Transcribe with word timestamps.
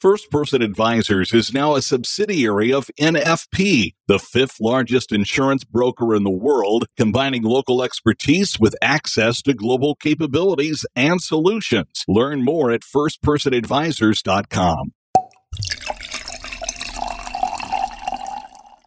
First 0.00 0.30
Person 0.30 0.62
Advisors 0.62 1.34
is 1.34 1.52
now 1.52 1.74
a 1.74 1.82
subsidiary 1.82 2.72
of 2.72 2.88
NFP, 3.00 3.94
the 4.06 4.20
fifth 4.20 4.60
largest 4.60 5.10
insurance 5.10 5.64
broker 5.64 6.14
in 6.14 6.22
the 6.22 6.30
world, 6.30 6.86
combining 6.96 7.42
local 7.42 7.82
expertise 7.82 8.60
with 8.60 8.76
access 8.80 9.42
to 9.42 9.54
global 9.54 9.96
capabilities 9.96 10.86
and 10.94 11.20
solutions. 11.20 12.04
Learn 12.06 12.44
more 12.44 12.70
at 12.70 12.82
firstpersonadvisors.com. 12.82 14.92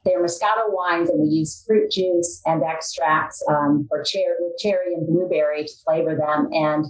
They're 0.06 0.24
Moscato 0.24 0.70
wines, 0.70 1.10
and 1.10 1.22
we 1.22 1.28
use 1.28 1.62
fruit 1.68 1.92
juice 1.92 2.42
and 2.46 2.64
extracts 2.64 3.44
um, 3.50 3.86
for 3.90 4.02
cherry, 4.02 4.36
with 4.40 4.58
cherry 4.60 4.94
and 4.94 5.06
blueberry 5.06 5.66
to 5.66 5.74
flavor 5.86 6.16
them. 6.16 6.48
And 6.54 6.86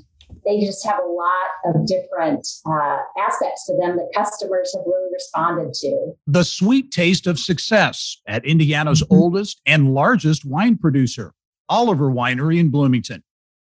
they 0.45 0.59
just 0.59 0.85
have 0.85 0.99
a 0.99 1.07
lot 1.07 1.75
of 1.75 1.85
different 1.85 2.47
uh, 2.65 2.97
aspects 3.19 3.65
to 3.65 3.75
them 3.77 3.97
that 3.97 4.11
customers 4.15 4.73
have 4.75 4.83
really 4.85 5.11
responded 5.13 5.73
to. 5.73 6.13
The 6.27 6.43
sweet 6.43 6.91
taste 6.91 7.27
of 7.27 7.39
success 7.39 8.17
at 8.27 8.45
Indiana's 8.45 9.03
mm-hmm. 9.03 9.15
oldest 9.15 9.61
and 9.65 9.93
largest 9.93 10.45
wine 10.45 10.77
producer, 10.77 11.33
Oliver 11.69 12.11
Winery 12.11 12.59
in 12.59 12.69
Bloomington. 12.69 13.23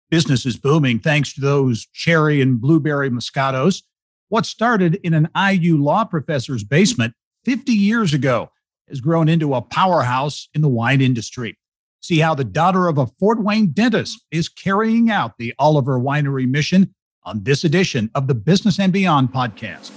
Business 0.09 0.45
is 0.45 0.57
booming 0.57 0.99
thanks 0.99 1.33
to 1.33 1.41
those 1.41 1.87
cherry 1.93 2.41
and 2.41 2.59
blueberry 2.59 3.09
Moscatos. 3.09 3.83
What 4.29 4.45
started 4.45 4.95
in 5.03 5.13
an 5.13 5.29
IU 5.35 5.81
law 5.81 6.03
professor's 6.03 6.63
basement 6.63 7.13
50 7.45 7.71
years 7.71 8.13
ago 8.13 8.51
has 8.89 8.99
grown 9.01 9.29
into 9.29 9.53
a 9.53 9.61
powerhouse 9.61 10.49
in 10.53 10.61
the 10.61 10.69
wine 10.69 11.01
industry. 11.01 11.57
See 12.03 12.17
how 12.17 12.33
the 12.33 12.43
daughter 12.43 12.87
of 12.87 12.97
a 12.97 13.05
Fort 13.19 13.43
Wayne 13.43 13.73
dentist 13.73 14.25
is 14.31 14.49
carrying 14.49 15.11
out 15.11 15.37
the 15.37 15.53
Oliver 15.59 15.99
Winery 15.99 16.49
mission 16.49 16.95
on 17.25 17.43
this 17.43 17.63
edition 17.63 18.09
of 18.15 18.25
the 18.25 18.33
Business 18.33 18.79
and 18.79 18.91
Beyond 18.91 19.31
podcast. 19.31 19.91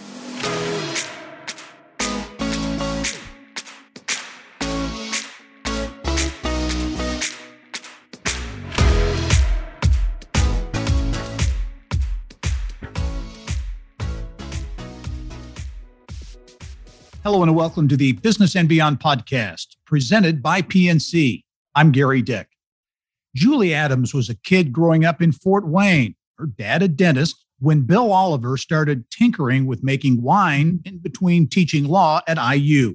Hello 17.22 17.42
and 17.42 17.56
welcome 17.56 17.88
to 17.88 17.96
the 17.96 18.12
Business 18.12 18.54
and 18.54 18.68
Beyond 18.68 19.00
podcast 19.00 19.68
presented 19.86 20.42
by 20.42 20.60
PNC. 20.60 21.44
I'm 21.76 21.92
Gerry 21.92 22.22
Dick. 22.22 22.48
Julie 23.34 23.74
Adams 23.74 24.14
was 24.14 24.28
a 24.28 24.36
kid 24.36 24.72
growing 24.72 25.04
up 25.04 25.20
in 25.20 25.32
Fort 25.32 25.66
Wayne, 25.66 26.14
her 26.38 26.46
dad 26.46 26.82
a 26.82 26.88
dentist, 26.88 27.44
when 27.58 27.82
Bill 27.82 28.12
Oliver 28.12 28.56
started 28.56 29.10
tinkering 29.10 29.66
with 29.66 29.82
making 29.82 30.22
wine 30.22 30.80
in 30.84 30.98
between 30.98 31.48
teaching 31.48 31.84
law 31.84 32.20
at 32.28 32.38
IU. 32.38 32.94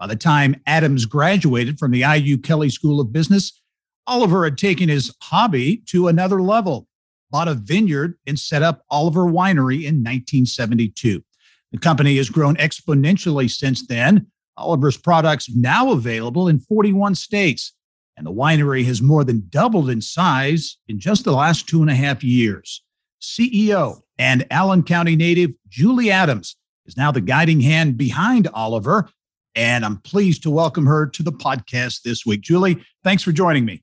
By 0.00 0.08
the 0.08 0.16
time 0.16 0.60
Adams 0.66 1.06
graduated 1.06 1.78
from 1.78 1.92
the 1.92 2.00
IU 2.00 2.38
Kelley 2.38 2.70
School 2.70 3.00
of 3.00 3.12
Business, 3.12 3.60
Oliver 4.08 4.42
had 4.44 4.58
taken 4.58 4.88
his 4.88 5.14
hobby 5.22 5.82
to 5.86 6.08
another 6.08 6.42
level, 6.42 6.88
bought 7.30 7.46
a 7.46 7.54
vineyard, 7.54 8.18
and 8.26 8.38
set 8.38 8.64
up 8.64 8.82
Oliver 8.90 9.24
Winery 9.26 9.84
in 9.84 10.02
1972. 10.02 11.22
The 11.70 11.78
company 11.78 12.16
has 12.16 12.30
grown 12.30 12.56
exponentially 12.56 13.48
since 13.48 13.86
then. 13.86 14.26
Oliver's 14.56 14.96
products 14.96 15.48
now 15.54 15.92
available 15.92 16.48
in 16.48 16.58
41 16.58 17.14
states 17.14 17.74
and 18.18 18.26
the 18.26 18.32
winery 18.32 18.84
has 18.84 19.00
more 19.00 19.22
than 19.22 19.46
doubled 19.48 19.88
in 19.88 20.02
size 20.02 20.76
in 20.88 20.98
just 20.98 21.24
the 21.24 21.32
last 21.32 21.68
two 21.68 21.82
and 21.82 21.90
a 21.90 21.94
half 21.94 22.24
years. 22.24 22.82
CEO 23.22 24.00
and 24.18 24.44
Allen 24.50 24.82
County 24.82 25.14
native 25.14 25.52
Julie 25.68 26.10
Adams 26.10 26.56
is 26.84 26.96
now 26.96 27.12
the 27.12 27.20
guiding 27.20 27.60
hand 27.60 27.96
behind 27.96 28.48
Oliver. 28.48 29.08
And 29.54 29.84
I'm 29.84 29.98
pleased 29.98 30.42
to 30.42 30.50
welcome 30.50 30.84
her 30.84 31.06
to 31.06 31.22
the 31.22 31.32
podcast 31.32 32.02
this 32.02 32.26
week. 32.26 32.40
Julie, 32.40 32.84
thanks 33.04 33.22
for 33.22 33.30
joining 33.30 33.64
me. 33.64 33.82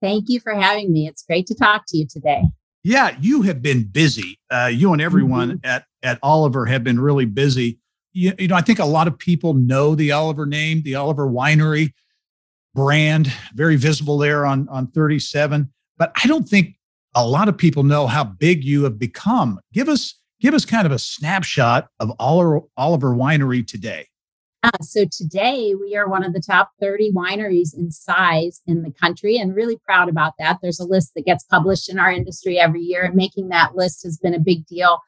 Thank 0.00 0.24
you 0.28 0.40
for 0.40 0.54
having 0.54 0.90
me. 0.90 1.06
It's 1.06 1.22
great 1.22 1.46
to 1.48 1.54
talk 1.54 1.84
to 1.88 1.98
you 1.98 2.06
today. 2.06 2.44
Yeah, 2.82 3.14
you 3.20 3.42
have 3.42 3.60
been 3.60 3.84
busy. 3.84 4.38
Uh, 4.50 4.70
you 4.72 4.92
and 4.92 5.02
everyone 5.02 5.58
mm-hmm. 5.58 5.66
at, 5.66 5.84
at 6.02 6.18
Oliver 6.22 6.64
have 6.64 6.82
been 6.82 6.98
really 6.98 7.26
busy. 7.26 7.78
You, 8.12 8.32
you 8.38 8.48
know, 8.48 8.54
I 8.54 8.62
think 8.62 8.78
a 8.78 8.86
lot 8.86 9.06
of 9.06 9.18
people 9.18 9.52
know 9.52 9.94
the 9.94 10.12
Oliver 10.12 10.46
name, 10.46 10.82
the 10.82 10.94
Oliver 10.94 11.28
Winery 11.28 11.92
brand, 12.74 13.32
very 13.54 13.76
visible 13.76 14.18
there 14.18 14.46
on, 14.46 14.68
on 14.68 14.86
37. 14.88 15.70
But 15.96 16.12
I 16.22 16.26
don't 16.26 16.48
think 16.48 16.76
a 17.14 17.26
lot 17.26 17.48
of 17.48 17.56
people 17.56 17.82
know 17.82 18.06
how 18.06 18.24
big 18.24 18.64
you 18.64 18.84
have 18.84 18.98
become. 18.98 19.60
Give 19.72 19.88
us 19.88 20.14
give 20.40 20.54
us 20.54 20.64
kind 20.64 20.86
of 20.86 20.92
a 20.92 20.98
snapshot 20.98 21.88
of 21.98 22.12
Oliver, 22.20 22.60
Oliver 22.76 23.14
Winery 23.14 23.66
today. 23.66 24.06
Uh, 24.62 24.70
so 24.80 25.04
today 25.10 25.74
we 25.74 25.96
are 25.96 26.08
one 26.08 26.24
of 26.24 26.32
the 26.32 26.40
top 26.40 26.70
30 26.80 27.12
wineries 27.12 27.76
in 27.76 27.90
size 27.90 28.60
in 28.66 28.82
the 28.82 28.90
country 28.90 29.36
and 29.36 29.54
really 29.54 29.78
proud 29.84 30.08
about 30.08 30.34
that. 30.38 30.58
There's 30.60 30.80
a 30.80 30.84
list 30.84 31.12
that 31.14 31.24
gets 31.24 31.44
published 31.44 31.88
in 31.88 31.98
our 31.98 32.10
industry 32.10 32.58
every 32.58 32.82
year 32.82 33.04
and 33.04 33.14
making 33.14 33.48
that 33.48 33.76
list 33.76 34.02
has 34.02 34.18
been 34.18 34.34
a 34.34 34.40
big 34.40 34.66
deal 34.66 35.00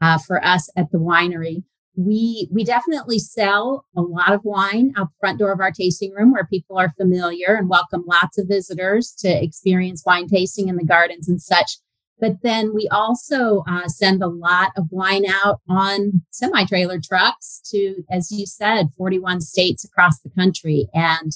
uh, 0.00 0.18
for 0.18 0.44
us 0.44 0.70
at 0.76 0.90
the 0.90 0.98
winery 0.98 1.64
we 1.98 2.48
we 2.52 2.62
definitely 2.62 3.18
sell 3.18 3.84
a 3.96 4.00
lot 4.00 4.32
of 4.32 4.44
wine 4.44 4.92
out 4.96 5.08
the 5.08 5.18
front 5.18 5.40
door 5.40 5.50
of 5.50 5.58
our 5.58 5.72
tasting 5.72 6.12
room 6.12 6.30
where 6.30 6.46
people 6.46 6.78
are 6.78 6.94
familiar 6.96 7.56
and 7.56 7.68
welcome 7.68 8.04
lots 8.06 8.38
of 8.38 8.46
visitors 8.46 9.12
to 9.18 9.28
experience 9.28 10.04
wine 10.06 10.28
tasting 10.28 10.68
in 10.68 10.76
the 10.76 10.84
gardens 10.84 11.28
and 11.28 11.42
such. 11.42 11.78
But 12.20 12.42
then 12.42 12.72
we 12.72 12.88
also 12.92 13.64
uh, 13.68 13.88
send 13.88 14.22
a 14.22 14.28
lot 14.28 14.70
of 14.76 14.86
wine 14.92 15.24
out 15.26 15.60
on 15.68 16.22
semi 16.30 16.64
trailer 16.66 17.00
trucks 17.00 17.60
to 17.72 18.04
as 18.08 18.30
you 18.30 18.46
said 18.46 18.90
41 18.96 19.40
states 19.40 19.84
across 19.84 20.20
the 20.20 20.30
country. 20.30 20.86
And 20.94 21.32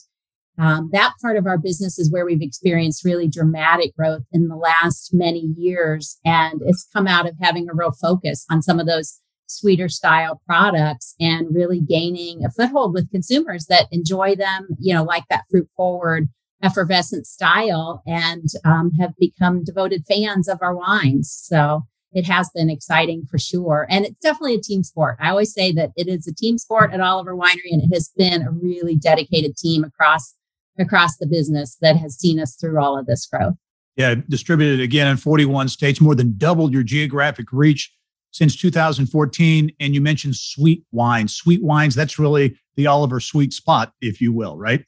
um, 0.59 0.91
that 0.93 1.15
part 1.21 1.37
of 1.37 1.47
our 1.47 1.59
business 1.59 1.99
is 1.99 2.13
where 2.13 2.25
we've 2.25 2.43
experienced 2.43 3.05
really 3.05 3.27
dramatic 3.27 3.97
growth 3.97 4.23
in 4.31 4.47
the 4.47 4.57
last 4.57 5.13
many 5.13 5.53
years. 5.57 6.21
And 6.25 6.61
it's 6.65 6.87
come 6.93 7.09
out 7.09 7.27
of 7.27 7.35
having 7.41 7.69
a 7.69 7.75
real 7.75 7.93
focus 7.93 8.47
on 8.49 8.63
some 8.63 8.79
of 8.79 8.87
those 8.87 9.22
sweeter 9.59 9.89
style 9.89 10.41
products 10.47 11.15
and 11.21 11.55
really 11.55 11.81
gaining 11.81 12.45
a 12.45 12.51
foothold 12.51 12.95
with 12.95 13.11
consumers 13.11 13.67
that 13.67 13.87
enjoy 13.91 14.35
them, 14.35 14.69
you 14.79 14.95
know, 14.95 15.03
like 15.03 15.25
that 15.31 15.45
fruit 15.51 15.69
forward, 15.77 16.29
effervescent 16.63 17.27
style 17.27 18.03
and 18.07 18.49
um, 18.65 18.93
have 18.93 19.13
become 19.19 19.65
devoted 19.65 20.05
fans 20.07 20.49
of 20.49 20.59
our 20.63 20.75
wines. 20.75 21.31
So 21.31 21.83
it 22.13 22.27
has 22.27 22.51
been 22.55 22.71
exciting 22.71 23.27
for 23.31 23.39
sure. 23.39 23.87
And 23.89 24.05
it's 24.05 24.21
definitely 24.21 24.55
a 24.55 24.61
team 24.61 24.83
sport. 24.83 25.17
I 25.21 25.31
always 25.31 25.53
say 25.53 25.73
that 25.73 25.91
it 25.97 26.09
is 26.09 26.27
a 26.27 26.35
team 26.35 26.59
sport 26.59 26.93
at 26.93 27.01
Oliver 27.01 27.35
Winery, 27.35 27.73
and 27.73 27.83
it 27.83 27.95
has 27.95 28.11
been 28.17 28.43
a 28.43 28.51
really 28.51 28.97
dedicated 28.97 29.57
team 29.57 29.85
across 29.85 30.35
across 30.79 31.19
the 31.19 31.27
business 31.27 31.77
that 31.83 31.97
has 31.97 32.19
seen 32.19 32.41
us 32.41 32.57
through 32.57 32.83
all 32.83 32.99
of 32.99 33.07
this 33.07 33.27
growth. 33.27 33.55
Yeah, 33.97 34.15
distributed 34.29 34.81
again 34.81 35.07
in 35.07 35.19
41 35.19 35.69
states, 35.69 36.01
more 36.01 36.15
than 36.15 36.35
doubled 36.39 36.73
your 36.73 36.83
geographic 36.83 37.53
reach 37.53 37.93
since 38.33 38.57
2014. 38.57 39.71
And 39.79 39.95
you 39.95 40.01
mentioned 40.01 40.37
sweet 40.37 40.85
wines. 40.91 41.35
Sweet 41.35 41.63
wines, 41.63 41.95
that's 41.95 42.19
really 42.19 42.57
the 42.77 42.87
Oliver 42.87 43.21
sweet 43.21 43.53
spot, 43.53 43.93
if 44.01 44.21
you 44.21 44.33
will, 44.33 44.59
right? 44.59 44.85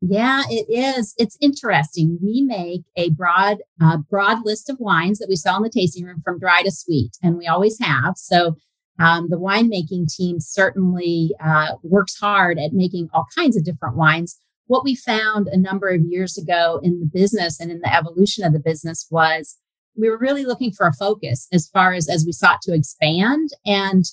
Yeah, 0.00 0.42
it 0.50 0.66
is. 0.68 1.14
It's 1.16 1.38
interesting. 1.40 2.18
We 2.22 2.42
make 2.42 2.82
a 2.94 3.10
broad, 3.10 3.58
uh, 3.82 3.96
broad 3.96 4.44
list 4.44 4.68
of 4.68 4.76
wines 4.78 5.18
that 5.18 5.28
we 5.28 5.36
sell 5.36 5.56
in 5.56 5.62
the 5.62 5.70
tasting 5.70 6.04
room 6.04 6.20
from 6.22 6.38
dry 6.38 6.62
to 6.62 6.70
sweet, 6.70 7.12
and 7.22 7.38
we 7.38 7.46
always 7.46 7.78
have. 7.80 8.16
So 8.16 8.56
um, 8.98 9.28
the 9.30 9.38
winemaking 9.38 10.12
team 10.14 10.40
certainly 10.40 11.34
uh, 11.42 11.76
works 11.82 12.18
hard 12.18 12.58
at 12.58 12.72
making 12.72 13.08
all 13.14 13.26
kinds 13.34 13.56
of 13.56 13.64
different 13.64 13.96
wines. 13.96 14.38
What 14.66 14.84
we 14.84 14.94
found 14.94 15.48
a 15.48 15.56
number 15.56 15.88
of 15.88 16.02
years 16.02 16.36
ago 16.38 16.80
in 16.82 17.00
the 17.00 17.06
business 17.06 17.58
and 17.58 17.70
in 17.70 17.80
the 17.80 17.94
evolution 17.94 18.44
of 18.44 18.52
the 18.52 18.60
business 18.60 19.06
was 19.10 19.56
we 19.96 20.08
were 20.08 20.18
really 20.18 20.44
looking 20.44 20.72
for 20.72 20.86
a 20.86 20.92
focus 20.92 21.48
as 21.52 21.68
far 21.68 21.92
as 21.92 22.08
as 22.08 22.24
we 22.24 22.32
sought 22.32 22.62
to 22.62 22.74
expand. 22.74 23.50
And 23.64 24.04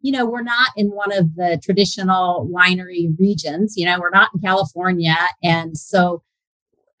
you 0.00 0.12
know 0.12 0.26
we're 0.26 0.42
not 0.42 0.70
in 0.76 0.88
one 0.88 1.12
of 1.12 1.34
the 1.34 1.58
traditional 1.64 2.46
winery 2.52 3.18
regions 3.18 3.74
you 3.74 3.86
know 3.86 3.98
we're 3.98 4.10
not 4.10 4.30
in 4.34 4.40
california. 4.40 5.16
And 5.42 5.76
so 5.76 6.22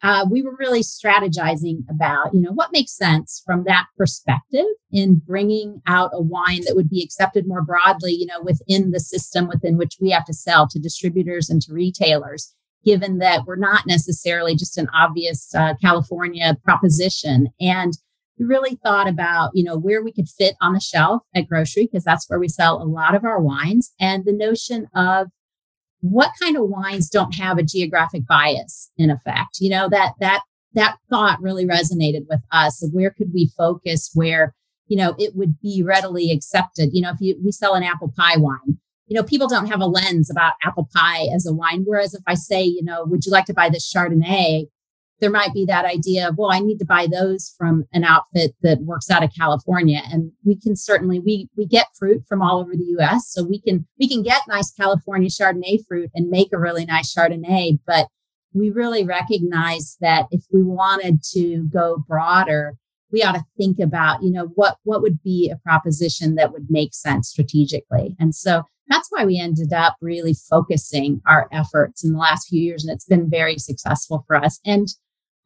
uh, 0.02 0.26
we 0.30 0.42
were 0.42 0.56
really 0.58 0.82
strategizing 0.82 1.78
about 1.88 2.34
you 2.34 2.40
know 2.40 2.52
what 2.52 2.72
makes 2.72 2.96
sense 2.96 3.42
from 3.44 3.64
that 3.64 3.86
perspective 3.96 4.66
in 4.90 5.20
bringing 5.26 5.82
out 5.86 6.10
a 6.14 6.20
wine 6.20 6.62
that 6.66 6.76
would 6.76 6.88
be 6.88 7.02
accepted 7.02 7.46
more 7.46 7.62
broadly 7.62 8.12
you 8.12 8.26
know 8.26 8.40
within 8.42 8.90
the 8.90 9.00
system 9.00 9.48
within 9.48 9.76
which 9.76 9.96
we 10.00 10.10
have 10.10 10.24
to 10.24 10.32
sell 10.32 10.66
to 10.68 10.78
distributors 10.78 11.50
and 11.50 11.60
to 11.60 11.72
retailers 11.72 12.54
given 12.84 13.18
that 13.18 13.44
we're 13.46 13.56
not 13.56 13.86
necessarily 13.86 14.54
just 14.54 14.78
an 14.78 14.88
obvious 14.94 15.54
uh, 15.54 15.74
california 15.80 16.56
proposition. 16.64 17.48
And 17.60 17.94
we 18.38 18.46
really 18.46 18.78
thought 18.82 19.08
about, 19.08 19.50
you 19.54 19.64
know, 19.64 19.76
where 19.76 20.02
we 20.02 20.12
could 20.12 20.28
fit 20.28 20.56
on 20.60 20.72
the 20.72 20.80
shelf 20.80 21.22
at 21.34 21.48
grocery, 21.48 21.86
because 21.86 22.04
that's 22.04 22.28
where 22.28 22.38
we 22.38 22.48
sell 22.48 22.82
a 22.82 22.84
lot 22.84 23.14
of 23.14 23.24
our 23.24 23.40
wines, 23.40 23.92
and 24.00 24.24
the 24.24 24.32
notion 24.32 24.88
of 24.94 25.28
what 26.00 26.32
kind 26.40 26.56
of 26.56 26.68
wines 26.68 27.08
don't 27.08 27.34
have 27.36 27.58
a 27.58 27.62
geographic 27.62 28.26
bias 28.26 28.90
in 28.96 29.10
effect. 29.10 29.58
You 29.60 29.70
know, 29.70 29.88
that 29.88 30.14
that 30.20 30.42
that 30.74 30.96
thought 31.08 31.40
really 31.40 31.66
resonated 31.66 32.26
with 32.28 32.40
us 32.50 32.82
of 32.82 32.90
where 32.92 33.10
could 33.10 33.32
we 33.32 33.50
focus 33.56 34.10
where 34.14 34.54
you 34.86 34.96
know, 34.96 35.14
it 35.18 35.34
would 35.34 35.60
be 35.60 35.82
readily 35.82 36.30
accepted. 36.30 36.90
You 36.92 37.02
know, 37.02 37.10
if 37.10 37.20
you 37.20 37.38
we 37.42 37.52
sell 37.52 37.74
an 37.74 37.82
apple 37.82 38.12
pie 38.16 38.36
wine, 38.36 38.78
you 39.06 39.16
know, 39.16 39.22
people 39.22 39.48
don't 39.48 39.66
have 39.66 39.80
a 39.80 39.86
lens 39.86 40.30
about 40.30 40.54
apple 40.62 40.88
pie 40.94 41.26
as 41.34 41.46
a 41.46 41.52
wine. 41.52 41.84
Whereas 41.86 42.14
if 42.14 42.22
I 42.26 42.34
say, 42.34 42.62
you 42.62 42.82
know, 42.82 43.04
would 43.04 43.24
you 43.24 43.32
like 43.32 43.46
to 43.46 43.54
buy 43.54 43.68
this 43.68 43.90
Chardonnay? 43.92 44.66
There 45.20 45.30
might 45.30 45.54
be 45.54 45.64
that 45.66 45.84
idea 45.84 46.28
of, 46.28 46.36
well, 46.36 46.52
I 46.52 46.58
need 46.58 46.78
to 46.78 46.84
buy 46.84 47.06
those 47.10 47.54
from 47.56 47.84
an 47.92 48.04
outfit 48.04 48.54
that 48.62 48.80
works 48.80 49.10
out 49.10 49.22
of 49.22 49.30
California. 49.36 50.02
And 50.10 50.32
we 50.44 50.58
can 50.58 50.76
certainly 50.76 51.20
we 51.20 51.48
we 51.56 51.66
get 51.66 51.86
fruit 51.98 52.24
from 52.28 52.42
all 52.42 52.60
over 52.60 52.72
the 52.72 52.96
US. 52.98 53.30
So 53.30 53.44
we 53.44 53.60
can 53.60 53.86
we 53.98 54.08
can 54.08 54.22
get 54.22 54.42
nice 54.48 54.72
California 54.72 55.28
Chardonnay 55.28 55.86
fruit 55.86 56.10
and 56.14 56.28
make 56.28 56.52
a 56.52 56.58
really 56.58 56.84
nice 56.84 57.14
Chardonnay. 57.14 57.78
But 57.86 58.08
we 58.52 58.70
really 58.70 59.04
recognize 59.04 59.96
that 60.00 60.26
if 60.30 60.42
we 60.52 60.62
wanted 60.62 61.22
to 61.32 61.64
go 61.72 62.04
broader, 62.08 62.76
we 63.10 63.22
ought 63.22 63.32
to 63.32 63.44
think 63.56 63.78
about, 63.78 64.22
you 64.22 64.30
know, 64.30 64.46
what 64.54 64.76
what 64.84 65.02
would 65.02 65.22
be 65.22 65.50
a 65.50 65.56
proposition 65.56 66.34
that 66.34 66.52
would 66.52 66.66
make 66.70 66.94
sense 66.94 67.28
strategically. 67.28 68.16
And 68.18 68.34
so 68.34 68.64
that's 68.88 69.08
why 69.10 69.24
we 69.24 69.38
ended 69.38 69.72
up 69.72 69.96
really 70.00 70.34
focusing 70.34 71.22
our 71.26 71.48
efforts 71.52 72.04
in 72.04 72.12
the 72.12 72.18
last 72.18 72.48
few 72.48 72.60
years 72.60 72.84
and 72.84 72.94
it's 72.94 73.06
been 73.06 73.30
very 73.30 73.58
successful 73.58 74.24
for 74.26 74.36
us. 74.36 74.60
And 74.64 74.88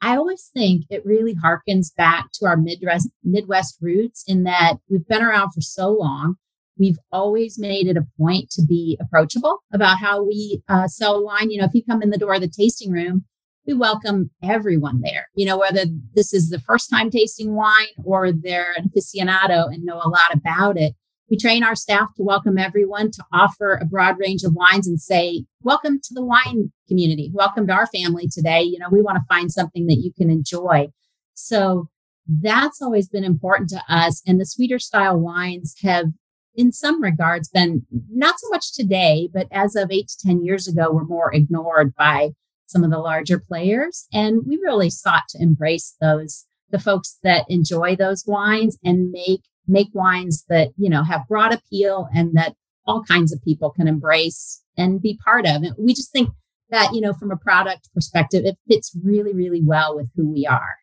I 0.00 0.16
always 0.16 0.50
think 0.52 0.84
it 0.90 1.04
really 1.04 1.34
harkens 1.34 1.94
back 1.94 2.26
to 2.34 2.46
our 2.46 2.56
Midwest 2.56 3.10
Midwest 3.24 3.78
roots 3.80 4.24
in 4.26 4.44
that 4.44 4.74
we've 4.88 5.06
been 5.06 5.22
around 5.22 5.52
for 5.52 5.60
so 5.60 5.90
long. 5.90 6.36
We've 6.78 6.98
always 7.10 7.58
made 7.58 7.88
it 7.88 7.96
a 7.96 8.06
point 8.16 8.50
to 8.52 8.62
be 8.62 8.96
approachable 9.00 9.58
about 9.72 9.98
how 9.98 10.22
we 10.22 10.62
uh, 10.68 10.86
sell 10.86 11.24
wine. 11.24 11.50
You 11.50 11.58
know, 11.58 11.64
if 11.64 11.74
you 11.74 11.82
come 11.84 12.02
in 12.02 12.10
the 12.10 12.18
door 12.18 12.34
of 12.34 12.40
the 12.40 12.48
tasting 12.48 12.92
room, 12.92 13.24
we 13.66 13.74
welcome 13.74 14.30
everyone 14.42 15.00
there. 15.00 15.28
You 15.34 15.46
know, 15.46 15.58
whether 15.58 15.84
this 16.14 16.32
is 16.32 16.48
the 16.48 16.60
first 16.60 16.88
time 16.88 17.10
tasting 17.10 17.54
wine 17.54 17.88
or 18.04 18.32
they're 18.32 18.74
an 18.76 18.88
aficionado 18.88 19.66
and 19.66 19.84
know 19.84 20.00
a 20.02 20.08
lot 20.08 20.32
about 20.32 20.78
it. 20.78 20.94
We 21.30 21.36
train 21.36 21.62
our 21.62 21.74
staff 21.74 22.14
to 22.16 22.22
welcome 22.22 22.56
everyone, 22.56 23.10
to 23.10 23.24
offer 23.34 23.74
a 23.74 23.84
broad 23.84 24.18
range 24.18 24.44
of 24.44 24.54
wines 24.54 24.86
and 24.86 24.98
say, 24.98 25.44
Welcome 25.62 26.00
to 26.04 26.14
the 26.14 26.24
wine 26.24 26.72
community. 26.88 27.30
Welcome 27.34 27.66
to 27.66 27.72
our 27.74 27.86
family 27.86 28.28
today. 28.28 28.62
You 28.62 28.78
know, 28.78 28.88
we 28.90 29.02
want 29.02 29.16
to 29.16 29.26
find 29.28 29.52
something 29.52 29.86
that 29.88 29.98
you 29.98 30.10
can 30.10 30.30
enjoy. 30.30 30.88
So 31.34 31.90
that's 32.26 32.80
always 32.80 33.08
been 33.08 33.24
important 33.24 33.68
to 33.70 33.82
us. 33.90 34.22
And 34.26 34.40
the 34.40 34.46
sweeter 34.46 34.78
style 34.78 35.18
wines 35.18 35.74
have, 35.82 36.06
in 36.54 36.72
some 36.72 37.02
regards, 37.02 37.50
been 37.50 37.84
not 38.10 38.40
so 38.40 38.48
much 38.48 38.72
today, 38.72 39.28
but 39.30 39.48
as 39.52 39.76
of 39.76 39.90
eight 39.90 40.08
to 40.08 40.26
10 40.26 40.42
years 40.42 40.66
ago, 40.66 40.90
were 40.90 41.04
more 41.04 41.34
ignored 41.34 41.94
by 41.94 42.30
some 42.64 42.82
of 42.82 42.90
the 42.90 42.98
larger 42.98 43.38
players. 43.38 44.06
And 44.14 44.46
we 44.46 44.56
really 44.56 44.88
sought 44.88 45.24
to 45.30 45.42
embrace 45.42 45.94
those, 46.00 46.46
the 46.70 46.78
folks 46.78 47.18
that 47.22 47.44
enjoy 47.50 47.96
those 47.96 48.24
wines 48.26 48.78
and 48.82 49.10
make 49.10 49.42
make 49.68 49.88
wines 49.92 50.44
that, 50.48 50.70
you 50.76 50.88
know, 50.88 51.02
have 51.02 51.28
broad 51.28 51.52
appeal 51.52 52.08
and 52.14 52.34
that 52.34 52.54
all 52.86 53.04
kinds 53.04 53.32
of 53.32 53.42
people 53.44 53.70
can 53.70 53.86
embrace 53.86 54.62
and 54.76 55.02
be 55.02 55.18
part 55.22 55.46
of. 55.46 55.62
And 55.62 55.74
we 55.78 55.94
just 55.94 56.10
think 56.10 56.30
that, 56.70 56.92
you 56.92 57.00
know, 57.00 57.12
from 57.12 57.30
a 57.30 57.36
product 57.36 57.88
perspective, 57.94 58.44
it 58.44 58.56
fits 58.66 58.96
really, 59.02 59.34
really 59.34 59.62
well 59.62 59.94
with 59.94 60.10
who 60.16 60.28
we 60.28 60.46
are. 60.46 60.76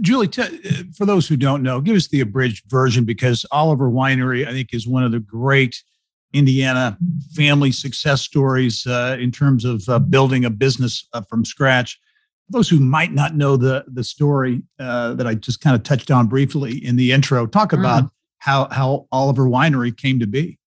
Julie, 0.00 0.28
t- 0.28 0.42
for 0.96 1.06
those 1.06 1.28
who 1.28 1.36
don't 1.36 1.62
know, 1.62 1.80
give 1.80 1.94
us 1.94 2.08
the 2.08 2.20
abridged 2.20 2.64
version 2.68 3.04
because 3.04 3.46
Oliver 3.52 3.88
Winery, 3.88 4.46
I 4.46 4.50
think, 4.50 4.74
is 4.74 4.88
one 4.88 5.04
of 5.04 5.12
the 5.12 5.20
great 5.20 5.80
Indiana 6.32 6.98
family 7.34 7.72
success 7.72 8.22
stories 8.22 8.86
uh, 8.86 9.16
in 9.18 9.30
terms 9.30 9.64
of 9.64 9.88
uh, 9.88 9.98
building 9.98 10.44
a 10.44 10.50
business 10.50 11.06
uh, 11.12 11.22
from 11.22 11.44
scratch 11.44 11.98
those 12.50 12.68
who 12.68 12.80
might 12.80 13.12
not 13.12 13.34
know 13.34 13.56
the 13.56 13.84
the 13.88 14.04
story 14.04 14.62
uh, 14.78 15.14
that 15.14 15.26
I 15.26 15.34
just 15.34 15.60
kind 15.60 15.76
of 15.76 15.82
touched 15.82 16.10
on 16.10 16.26
briefly 16.26 16.84
in 16.84 16.96
the 16.96 17.12
intro, 17.12 17.46
talk 17.46 17.70
mm. 17.70 17.78
about 17.78 18.04
mm. 18.04 18.10
how 18.38 18.68
how 18.70 19.06
Oliver 19.12 19.44
Winery 19.44 19.96
came 19.96 20.18
to 20.20 20.26
be. 20.26 20.58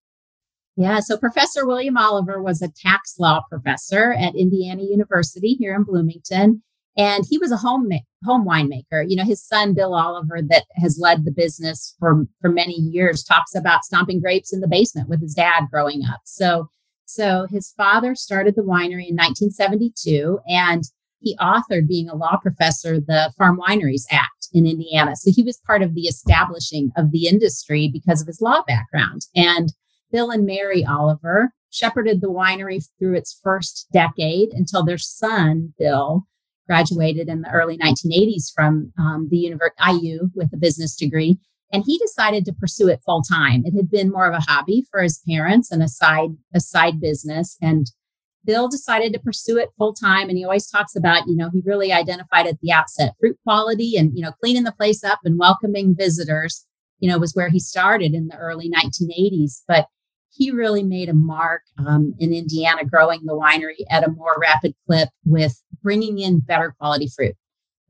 Yeah, 0.78 1.00
so 1.00 1.18
Professor 1.18 1.66
William 1.68 1.98
Oliver 1.98 2.42
was 2.42 2.62
a 2.62 2.70
tax 2.70 3.16
law 3.20 3.42
professor 3.50 4.14
at 4.14 4.36
Indiana 4.36 4.84
University 4.84 5.54
here 5.54 5.76
in 5.76 5.84
Bloomington, 5.84 6.64
and 6.98 7.26
he 7.30 7.38
was 7.38 7.52
a 7.52 7.58
home 7.58 7.90
home 8.24 8.46
winemaker. 8.46 9.04
You 9.08 9.18
know, 9.18 9.26
his 9.26 9.46
son 9.46 9.74
Bill 9.74 9.94
Oliver, 9.94 10.42
that 10.42 10.66
has 10.76 10.98
led 11.00 11.26
the 11.26 11.32
business 11.32 11.96
for 12.00 12.26
for 12.42 12.50
many 12.50 12.74
years, 12.74 13.24
talks 13.24 13.56
about 13.56 13.84
stomping 13.84 14.22
grapes 14.22 14.54
in 14.54 14.62
the 14.62 14.68
basement 14.68 15.10
with 15.10 15.22
his 15.22 15.34
dad 15.34 15.66
growing 15.72 16.04
up. 16.06 16.22
So, 16.26 16.70
so 17.06 17.48
his 17.50 17.74
father 17.76 18.16
started 18.16 18.56
the 18.56 18.62
winery 18.62 19.10
in 19.10 19.18
1972, 19.18 20.40
and 20.48 20.84
he 21.22 21.38
authored, 21.38 21.88
being 21.88 22.10
a 22.10 22.16
law 22.16 22.38
professor, 22.42 23.00
the 23.00 23.32
Farm 23.38 23.60
Wineries 23.60 24.06
Act 24.12 24.50
in 24.54 24.66
Indiana. 24.66 25.16
So 25.16 25.32
he 25.32 25.44
was 25.44 25.62
part 25.66 25.82
of 25.82 25.94
the 25.94 26.02
establishing 26.02 26.92
of 26.98 27.12
the 27.12 27.28
industry 27.28 27.90
because 27.92 28.22
of 28.22 28.28
his 28.28 28.42
law 28.42 28.64
background. 28.68 29.22
And 29.36 29.72
Bill 30.12 30.32
and 30.32 30.46
Mary 30.46 30.84
Oliver 30.86 31.54
shepherded 31.70 32.22
the 32.22 32.32
winery 32.32 32.84
through 33.00 33.16
its 33.16 33.40
first 33.42 33.88
decade 33.94 34.50
until 34.52 34.84
their 34.84 34.98
son, 34.98 35.74
Bill, 35.80 36.28
graduated 36.68 37.30
in 37.30 37.42
the 37.42 37.52
early 37.52 37.78
1980s 37.78 38.52
from 38.54 38.92
um, 38.98 39.28
the 39.30 39.38
University 39.38 39.82
IU 39.90 40.30
with 40.36 40.54
a 40.54 40.58
business 40.58 40.96
degree. 40.96 41.38
And 41.74 41.84
he 41.86 41.98
decided 41.98 42.44
to 42.46 42.54
pursue 42.54 42.90
it 42.90 43.02
full 43.06 43.22
time. 43.22 43.64
It 43.66 43.76
had 43.76 43.90
been 43.90 44.12
more 44.12 44.26
of 44.26 44.34
a 44.34 44.44
hobby 44.46 44.86
for 44.92 45.02
his 45.02 45.22
parents 45.28 45.72
and 45.72 45.82
a 45.82 45.88
side 45.88 46.32
a 46.54 46.60
side 46.60 47.00
business. 47.00 47.58
And 47.62 47.88
Bill 48.46 48.68
decided 48.68 49.14
to 49.14 49.20
pursue 49.20 49.58
it 49.58 49.70
full 49.78 49.94
time. 49.94 50.30
And 50.30 50.38
he 50.38 50.44
always 50.44 50.68
talks 50.68 50.96
about, 50.96 51.28
you 51.28 51.36
know, 51.36 51.50
he 51.52 51.62
really 51.66 51.92
identified 51.92 52.48
at 52.48 52.60
the 52.62 52.72
outset 52.72 53.14
fruit 53.20 53.38
quality 53.44 53.96
and, 53.98 54.12
you 54.16 54.24
know, 54.24 54.32
cleaning 54.42 54.64
the 54.64 54.72
place 54.72 55.04
up 55.04 55.20
and 55.24 55.38
welcoming 55.38 55.96
visitors, 55.96 56.66
you 57.00 57.10
know, 57.10 57.20
was 57.20 57.34
where 57.34 57.50
he 57.50 57.60
started 57.60 58.14
in 58.14 58.28
the 58.28 58.38
early 58.38 58.70
1980s. 58.70 59.62
But 59.68 59.88
he 60.34 60.50
really 60.50 60.84
made 60.84 61.10
a 61.10 61.14
mark 61.14 61.62
um, 61.78 62.14
in 62.20 62.34
Indiana 62.34 62.86
growing 62.86 63.26
the 63.26 63.36
winery 63.36 63.84
at 63.90 64.08
a 64.08 64.12
more 64.12 64.36
rapid 64.40 64.74
clip 64.88 65.10
with 65.26 65.62
bringing 65.84 66.20
in 66.20 66.40
better 66.40 66.74
quality 66.80 67.10
fruit 67.14 67.36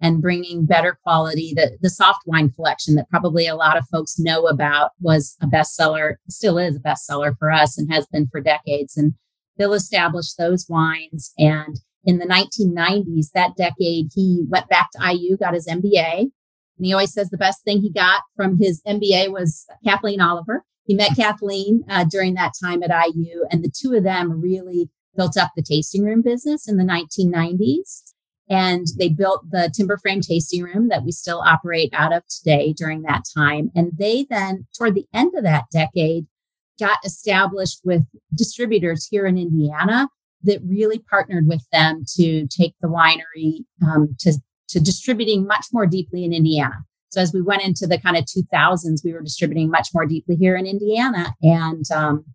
and 0.01 0.21
bringing 0.21 0.65
better 0.65 0.98
quality. 1.03 1.53
The, 1.56 1.77
the 1.81 1.89
soft 1.89 2.21
wine 2.25 2.50
collection 2.50 2.95
that 2.95 3.09
probably 3.09 3.45
a 3.45 3.56
lot 3.56 3.77
of 3.77 3.88
folks 3.92 4.18
know 4.18 4.48
about 4.48 4.92
was 5.00 5.38
a 5.42 5.45
bestseller, 5.45 6.15
still 6.27 6.57
is 6.57 6.75
a 6.75 6.80
bestseller 6.80 7.38
for 7.38 7.51
us 7.51 7.77
and 7.77 7.92
has 7.94 8.07
been 8.07 8.27
for 8.31 8.42
decades. 8.42 8.98
And 8.98 9.13
Bill 9.57 9.74
established 9.74 10.38
those 10.38 10.68
wines. 10.69 11.33
And 11.38 11.80
in 12.03 12.18
the 12.18 12.25
1990s, 12.25 13.31
that 13.33 13.56
decade, 13.56 14.07
he 14.13 14.45
went 14.48 14.69
back 14.69 14.89
to 14.94 15.13
IU, 15.13 15.38
got 15.38 15.53
his 15.53 15.68
MBA. 15.68 16.19
And 16.19 16.86
he 16.86 16.94
always 16.94 17.13
says 17.13 17.30
the 17.30 17.38
best 17.38 17.63
thing 17.63 17.81
he 17.81 17.92
got 17.92 18.24
from 18.36 18.57
his 18.57 18.81
MBA 18.88 19.31
was 19.31 19.68
Kathleen 19.86 20.21
Oliver. 20.21 20.63
He 20.86 20.95
met 20.95 21.15
Kathleen 21.15 21.83
uh, 21.89 22.06
during 22.06 22.33
that 22.33 22.53
time 22.62 22.81
at 22.83 22.89
IU, 22.89 23.45
and 23.51 23.63
the 23.63 23.71
two 23.71 23.94
of 23.94 24.03
them 24.03 24.41
really 24.41 24.89
built 25.15 25.38
up 25.38 25.51
the 25.55 25.62
tasting 25.62 26.03
room 26.03 26.22
business 26.22 26.67
in 26.67 26.77
the 26.77 26.84
1990s. 26.84 28.13
And 28.50 28.88
they 28.98 29.08
built 29.08 29.50
the 29.50 29.72
timber 29.74 29.98
frame 29.98 30.20
tasting 30.20 30.63
room 30.63 30.89
that 30.89 31.05
we 31.05 31.12
still 31.12 31.41
operate 31.46 31.93
out 31.93 32.12
of 32.12 32.24
today 32.27 32.74
during 32.74 33.03
that 33.03 33.24
time. 33.38 33.72
And 33.75 33.91
they 33.98 34.25
then, 34.29 34.67
toward 34.77 34.96
the 34.96 35.05
end 35.13 35.34
of 35.36 35.43
that 35.43 35.65
decade, 35.72 36.25
got 36.82 36.98
established 37.06 37.80
with 37.86 38.04
distributors 38.34 39.08
here 39.08 39.28
in 39.28 39.38
Indiana 39.38 40.10
that 40.44 40.60
really 40.66 41.00
partnered 41.00 41.48
with 41.48 41.64
them 41.72 42.04
to 42.16 42.48
take 42.48 42.74
the 42.82 42.88
winery 42.88 43.64
um, 43.86 44.16
to, 44.20 44.34
to 44.68 44.80
distributing 44.80 45.46
much 45.46 45.68
more 45.72 45.86
deeply 45.86 46.26
in 46.26 46.34
Indiana. 46.34 46.84
So 47.12 47.22
as 47.22 47.34
we 47.34 47.42
went 47.42 47.62
into 47.62 47.86
the 47.86 48.00
kind 48.00 48.18
of 48.18 48.26
2000s, 48.26 49.04
we 49.04 49.14
were 49.14 49.22
distributing 49.22 49.70
much 49.70 49.90
more 49.94 50.08
deeply 50.08 50.36
here 50.36 50.56
in 50.56 50.66
Indiana. 50.66 51.36
And 51.44 51.86
um, 51.92 52.26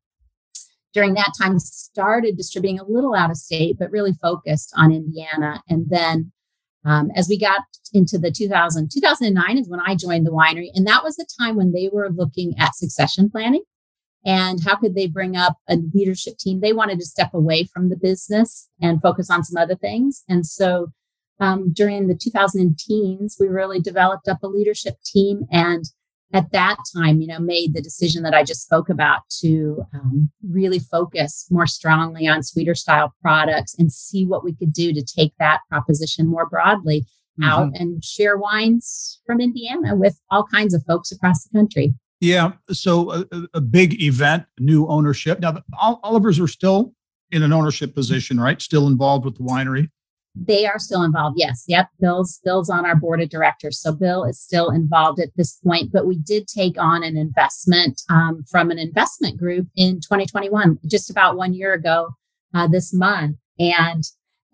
during 0.95 1.15
that 1.15 1.33
time, 1.41 1.59
started 1.59 2.37
distributing 2.37 2.79
a 2.79 2.85
little 2.85 3.15
out 3.15 3.31
of 3.31 3.37
state, 3.37 3.76
but 3.79 3.91
really 3.91 4.12
focused 4.12 4.73
on 4.76 4.93
Indiana. 4.93 5.61
And 5.69 5.87
then 5.88 6.31
um, 6.85 7.11
as 7.17 7.29
we 7.29 7.37
got 7.37 7.62
into 7.93 8.17
the 8.17 8.31
2000, 8.31 8.91
2009 8.93 9.59
is 9.59 9.69
when 9.69 9.81
I 9.81 9.97
joined 9.97 10.25
the 10.25 10.31
winery. 10.31 10.69
And 10.75 10.87
that 10.87 11.03
was 11.03 11.17
the 11.17 11.26
time 11.41 11.57
when 11.57 11.73
they 11.73 11.91
were 11.93 12.11
looking 12.11 12.55
at 12.59 12.76
succession 12.76 13.29
planning 13.29 13.65
and 14.26 14.59
how 14.64 14.76
could 14.76 14.95
they 14.95 15.06
bring 15.06 15.37
up 15.37 15.56
a 15.68 15.78
leadership 15.95 16.37
team? 16.37 16.61
They 16.61 16.73
wanted 16.73 16.99
to 16.99 17.06
step 17.06 17.33
away 17.33 17.64
from 17.73 17.88
the 17.88 17.97
business 17.97 18.68
and 18.83 19.00
focus 19.00 19.30
on 19.30 19.45
some 19.45 19.56
other 19.56 19.76
things. 19.76 20.25
And 20.28 20.45
so 20.45 20.88
um, 21.38 21.73
during 21.73 22.09
the 22.09 22.16
2000 22.16 22.78
teens 22.78 23.37
we 23.38 23.47
really 23.47 23.80
developed 23.80 24.28
up 24.28 24.42
a 24.42 24.49
leadership 24.49 24.97
team. 25.04 25.47
And 25.50 25.85
at 26.33 26.50
that 26.52 26.76
time 26.95 27.21
you 27.21 27.26
know 27.26 27.38
made 27.38 27.73
the 27.73 27.80
decision 27.80 28.23
that 28.23 28.35
i 28.35 28.42
just 28.42 28.62
spoke 28.62 28.88
about 28.88 29.21
to 29.28 29.85
um, 29.95 30.30
really 30.49 30.78
focus 30.78 31.47
more 31.50 31.66
strongly 31.66 32.26
on 32.26 32.42
sweeter 32.42 32.75
style 32.75 33.14
products 33.23 33.76
and 33.78 33.92
see 33.92 34.26
what 34.26 34.42
we 34.42 34.54
could 34.54 34.73
do 34.73 34.92
to 34.92 35.04
take 35.04 35.33
that 35.38 35.61
proposition 35.71 36.26
more 36.26 36.49
broadly 36.49 37.02
mm-hmm. 37.40 37.45
out 37.45 37.71
and 37.75 38.04
share 38.04 38.37
wines 38.37 39.21
from 39.25 39.40
indiana 39.40 39.95
with 39.95 40.21
all 40.30 40.45
kinds 40.45 40.75
of 40.75 40.83
folks 40.87 41.12
across 41.12 41.45
the 41.45 41.59
country 41.59 41.95
yeah. 42.20 42.52
So 42.70 43.12
a, 43.12 43.26
a, 43.54 43.61
big 43.61 44.02
event, 44.02 44.44
new 44.58 44.87
ownership. 44.87 45.40
Now, 45.40 45.62
Olivers 46.04 46.40
are 46.40 46.49
still 46.49 46.94
in 47.30 47.42
an 47.42 47.52
ownership 47.52 47.94
position, 47.94 48.40
right? 48.40 48.61
Still 48.61 48.87
involved 48.87 49.25
with 49.25 49.37
the 49.37 49.42
winery. 49.42 49.90
They 50.35 50.66
are 50.66 50.78
still 50.78 51.02
involved. 51.02 51.37
Yes. 51.38 51.64
Yep. 51.66 51.88
Bill's 51.99 52.40
Bill's 52.44 52.68
on 52.68 52.85
our 52.85 52.94
board 52.94 53.23
of 53.23 53.30
directors. 53.30 53.80
So 53.80 53.92
Bill 53.92 54.25
is 54.25 54.38
still 54.38 54.70
involved 54.70 55.18
at 55.18 55.30
this 55.37 55.54
point, 55.64 55.92
but 55.92 56.06
we 56.06 56.18
did 56.18 56.46
take 56.46 56.76
on 56.78 57.02
an 57.02 57.16
investment 57.16 58.02
um, 58.11 58.44
from 58.50 58.70
an 58.70 58.78
investment 58.78 59.38
group 59.38 59.66
in 59.76 59.96
2021, 60.00 60.78
just 60.87 61.11
about 61.11 61.37
one 61.37 61.54
year 61.54 61.73
ago 61.73 62.11
uh, 62.54 62.68
this 62.68 62.92
month. 62.92 63.37
And 63.58 64.04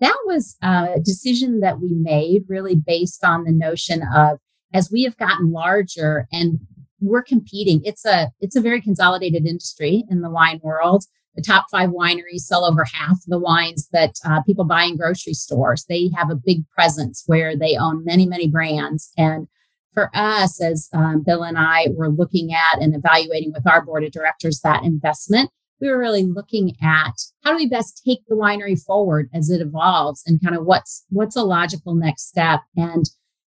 that 0.00 0.16
was 0.24 0.56
a 0.62 1.00
decision 1.02 1.60
that 1.60 1.80
we 1.80 1.94
made 1.94 2.44
really 2.48 2.76
based 2.76 3.24
on 3.24 3.44
the 3.44 3.52
notion 3.52 4.02
of 4.14 4.38
as 4.74 4.90
we 4.90 5.02
have 5.02 5.16
gotten 5.16 5.52
larger 5.52 6.26
and 6.32 6.60
we're 7.02 7.22
competing, 7.22 7.82
it's 7.84 8.04
a 8.04 8.30
it's 8.40 8.56
a 8.56 8.60
very 8.60 8.80
consolidated 8.80 9.46
industry 9.46 10.04
in 10.08 10.20
the 10.20 10.30
wine 10.30 10.60
world 10.62 11.04
the 11.34 11.42
top 11.42 11.66
five 11.70 11.90
wineries 11.90 12.40
sell 12.40 12.64
over 12.64 12.84
half 12.84 13.18
the 13.26 13.38
wines 13.38 13.88
that 13.92 14.16
uh, 14.24 14.42
people 14.42 14.64
buy 14.64 14.84
in 14.84 14.96
grocery 14.96 15.32
stores. 15.32 15.84
They 15.88 16.10
have 16.14 16.30
a 16.30 16.36
big 16.36 16.68
presence 16.68 17.22
where 17.26 17.56
they 17.56 17.76
own 17.76 18.04
many, 18.04 18.26
many 18.26 18.48
brands. 18.48 19.10
And 19.16 19.48
for 19.94 20.10
us, 20.14 20.60
as 20.60 20.88
um, 20.92 21.22
Bill 21.24 21.42
and 21.42 21.58
I 21.58 21.88
were 21.94 22.08
looking 22.08 22.52
at 22.52 22.80
and 22.80 22.94
evaluating 22.94 23.52
with 23.52 23.66
our 23.66 23.84
board 23.84 24.04
of 24.04 24.12
directors 24.12 24.60
that 24.60 24.84
investment, 24.84 25.50
we 25.80 25.88
were 25.88 25.98
really 25.98 26.24
looking 26.24 26.76
at 26.82 27.14
how 27.42 27.50
do 27.50 27.56
we 27.56 27.68
best 27.68 28.02
take 28.04 28.20
the 28.28 28.36
winery 28.36 28.80
forward 28.80 29.28
as 29.34 29.50
it 29.50 29.60
evolves 29.60 30.22
and 30.26 30.42
kind 30.42 30.56
of 30.56 30.64
what's 30.64 31.04
what's 31.08 31.36
a 31.36 31.42
logical 31.42 31.94
next 31.94 32.28
step. 32.28 32.60
And 32.76 33.04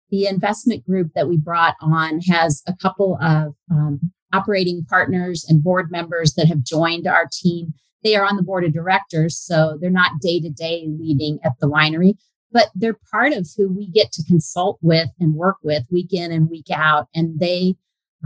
the 0.10 0.26
investment 0.26 0.86
group 0.86 1.12
that 1.16 1.28
we 1.28 1.38
brought 1.38 1.76
on 1.82 2.22
has 2.22 2.64
a 2.68 2.74
couple 2.82 3.18
of 3.22 3.54
um, 3.70 4.12
operating 4.34 4.86
partners 4.86 5.46
and 5.48 5.64
board 5.64 5.92
members 5.92 6.34
that 6.34 6.48
have 6.48 6.64
joined 6.64 7.08
our 7.08 7.28
team. 7.32 7.74
They 8.04 8.16
are 8.16 8.26
on 8.26 8.38
the 8.38 8.44
board 8.44 8.64
of 8.64 8.74
directors, 8.74 9.38
so 9.38 9.78
they're 9.80 9.90
not 9.90 10.22
day 10.22 10.40
to 10.40 10.50
day 10.50 10.88
leading 10.88 11.40
at 11.44 11.54
the 11.60 11.70
winery, 11.70 12.16
but 12.52 12.68
they're 12.76 13.00
part 13.12 13.34
of 13.34 13.48
who 13.58 13.68
we 13.70 13.90
get 13.90 14.12
to 14.14 14.24
consult 14.24 14.78
with 14.82 15.10
and 15.20 15.34
work 15.34 15.58
with 15.64 15.84
week 15.92 16.14
in 16.14 16.32
and 16.32 16.50
week 16.50 16.70
out. 16.72 17.08
And 17.14 17.40
they 17.40 17.76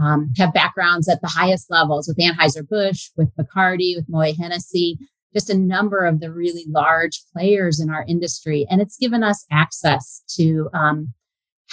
um, 0.00 0.32
have 0.36 0.54
backgrounds 0.54 1.08
at 1.08 1.20
the 1.20 1.28
highest 1.28 1.70
levels 1.70 2.08
with 2.08 2.18
Anheuser-Busch, 2.18 3.10
with 3.16 3.34
Bacardi, 3.36 3.96
with 3.96 4.06
Moet 4.08 4.36
Hennessy, 4.36 4.98
just 5.34 5.50
a 5.50 5.56
number 5.56 6.04
of 6.04 6.20
the 6.20 6.32
really 6.32 6.66
large 6.68 7.22
players 7.32 7.80
in 7.80 7.90
our 7.90 8.04
industry. 8.06 8.66
And 8.70 8.80
it's 8.80 8.98
given 8.98 9.22
us 9.22 9.44
access 9.50 10.22
to 10.36 10.68
um, 10.74 11.14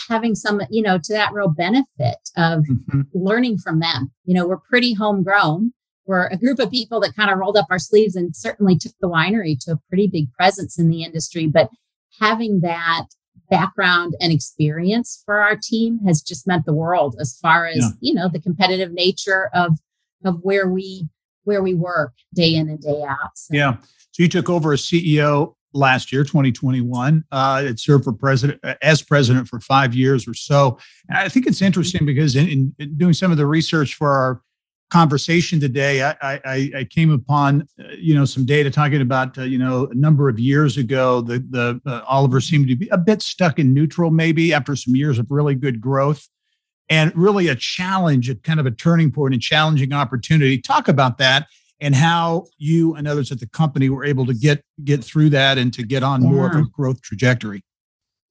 having 0.07 0.35
some, 0.35 0.61
you 0.69 0.81
know, 0.81 0.97
to 0.97 1.13
that 1.13 1.33
real 1.33 1.49
benefit 1.49 2.17
of 2.37 2.63
mm-hmm. 2.63 3.01
learning 3.13 3.57
from 3.57 3.79
them. 3.79 4.11
You 4.25 4.33
know, 4.35 4.47
we're 4.47 4.57
pretty 4.57 4.93
homegrown. 4.93 5.73
We're 6.05 6.27
a 6.27 6.37
group 6.37 6.59
of 6.59 6.71
people 6.71 6.99
that 7.01 7.15
kind 7.15 7.29
of 7.29 7.37
rolled 7.37 7.57
up 7.57 7.67
our 7.69 7.79
sleeves 7.79 8.15
and 8.15 8.35
certainly 8.35 8.77
took 8.77 8.93
the 8.99 9.09
winery 9.09 9.57
to 9.61 9.73
a 9.73 9.79
pretty 9.89 10.07
big 10.07 10.31
presence 10.33 10.79
in 10.79 10.89
the 10.89 11.03
industry. 11.03 11.45
But 11.45 11.69
having 12.19 12.61
that 12.61 13.05
background 13.49 14.15
and 14.19 14.31
experience 14.31 15.21
for 15.25 15.39
our 15.39 15.57
team 15.61 15.99
has 16.05 16.21
just 16.21 16.47
meant 16.47 16.65
the 16.65 16.73
world 16.73 17.15
as 17.19 17.37
far 17.39 17.67
as, 17.67 17.77
yeah. 17.77 17.89
you 17.99 18.13
know, 18.13 18.29
the 18.29 18.41
competitive 18.41 18.91
nature 18.91 19.49
of 19.53 19.77
of 20.25 20.39
where 20.41 20.67
we 20.67 21.07
where 21.43 21.63
we 21.63 21.73
work 21.73 22.13
day 22.33 22.53
in 22.55 22.69
and 22.69 22.81
day 22.81 23.03
out. 23.07 23.31
So. 23.35 23.55
Yeah. 23.55 23.77
So 24.11 24.23
you 24.23 24.29
took 24.29 24.49
over 24.49 24.73
as 24.73 24.81
CEO 24.81 25.55
last 25.73 26.11
year, 26.11 26.23
2021. 26.23 27.23
Uh, 27.31 27.63
it 27.65 27.79
served 27.79 28.03
for 28.03 28.13
president 28.13 28.59
uh, 28.63 28.75
as 28.81 29.01
president 29.01 29.47
for 29.47 29.59
five 29.59 29.93
years 29.93 30.27
or 30.27 30.33
so. 30.33 30.77
And 31.07 31.17
I 31.17 31.29
think 31.29 31.47
it's 31.47 31.61
interesting 31.61 32.05
because 32.05 32.35
in, 32.35 32.73
in, 32.79 32.97
doing 32.97 33.13
some 33.13 33.31
of 33.31 33.37
the 33.37 33.45
research 33.45 33.95
for 33.95 34.09
our 34.09 34.41
conversation 34.89 35.59
today, 35.59 36.01
I, 36.01 36.15
I, 36.21 36.71
I 36.77 36.87
came 36.89 37.11
upon 37.11 37.67
uh, 37.79 37.89
you 37.97 38.15
know 38.15 38.25
some 38.25 38.45
data 38.45 38.71
talking 38.71 39.01
about 39.01 39.37
uh, 39.37 39.43
you 39.43 39.57
know 39.57 39.87
a 39.91 39.95
number 39.95 40.29
of 40.29 40.39
years 40.39 40.77
ago 40.77 41.21
the 41.21 41.39
the 41.49 41.79
uh, 41.85 42.01
Oliver 42.07 42.41
seemed 42.41 42.67
to 42.69 42.75
be 42.75 42.87
a 42.89 42.97
bit 42.97 43.21
stuck 43.21 43.59
in 43.59 43.73
neutral 43.73 44.09
maybe 44.09 44.53
after 44.53 44.75
some 44.75 44.95
years 44.95 45.19
of 45.19 45.29
really 45.29 45.55
good 45.55 45.79
growth. 45.79 46.27
And 46.91 47.15
really 47.15 47.49
a 47.49 47.55
challenge, 47.55 48.31
a 48.31 48.35
kind 48.35 48.59
of 48.59 48.65
a 48.65 48.71
turning 48.71 49.11
point 49.11 49.35
and 49.35 49.43
challenging 49.43 49.93
opportunity. 49.93 50.57
Talk 50.59 50.87
about 50.87 51.19
that 51.19 51.45
and 51.81 51.95
how 51.95 52.45
you 52.57 52.95
and 52.95 53.07
others 53.07 53.31
at 53.31 53.39
the 53.39 53.47
company 53.47 53.89
were 53.89 54.03
able 54.03 54.25
to 54.25 54.33
get 54.33 54.63
get 54.83 55.03
through 55.03 55.29
that 55.29 55.57
and 55.57 55.73
to 55.73 55.83
get 55.83 56.03
on 56.03 56.23
yeah. 56.23 56.29
more 56.29 56.47
of 56.47 56.55
a 56.55 56.63
growth 56.63 57.01
trajectory. 57.01 57.63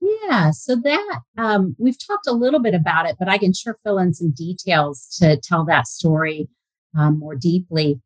Yeah 0.01 0.51
so 0.51 0.77
that 0.77 1.21
um, 1.37 1.75
we've 1.79 1.99
talked 1.99 2.27
a 2.27 2.33
little 2.33 2.61
bit 2.61 2.75
about 2.75 3.09
it 3.09 3.17
but 3.19 3.29
i 3.29 3.39
can 3.39 3.53
sure 3.53 3.77
fill 3.83 3.99
in 3.99 4.13
some 4.13 4.31
details 4.31 5.17
to 5.19 5.39
tell 5.39 5.65
that 5.65 5.87
story 5.87 6.49
um, 6.97 7.19
more 7.19 7.35
deeply. 7.35 8.01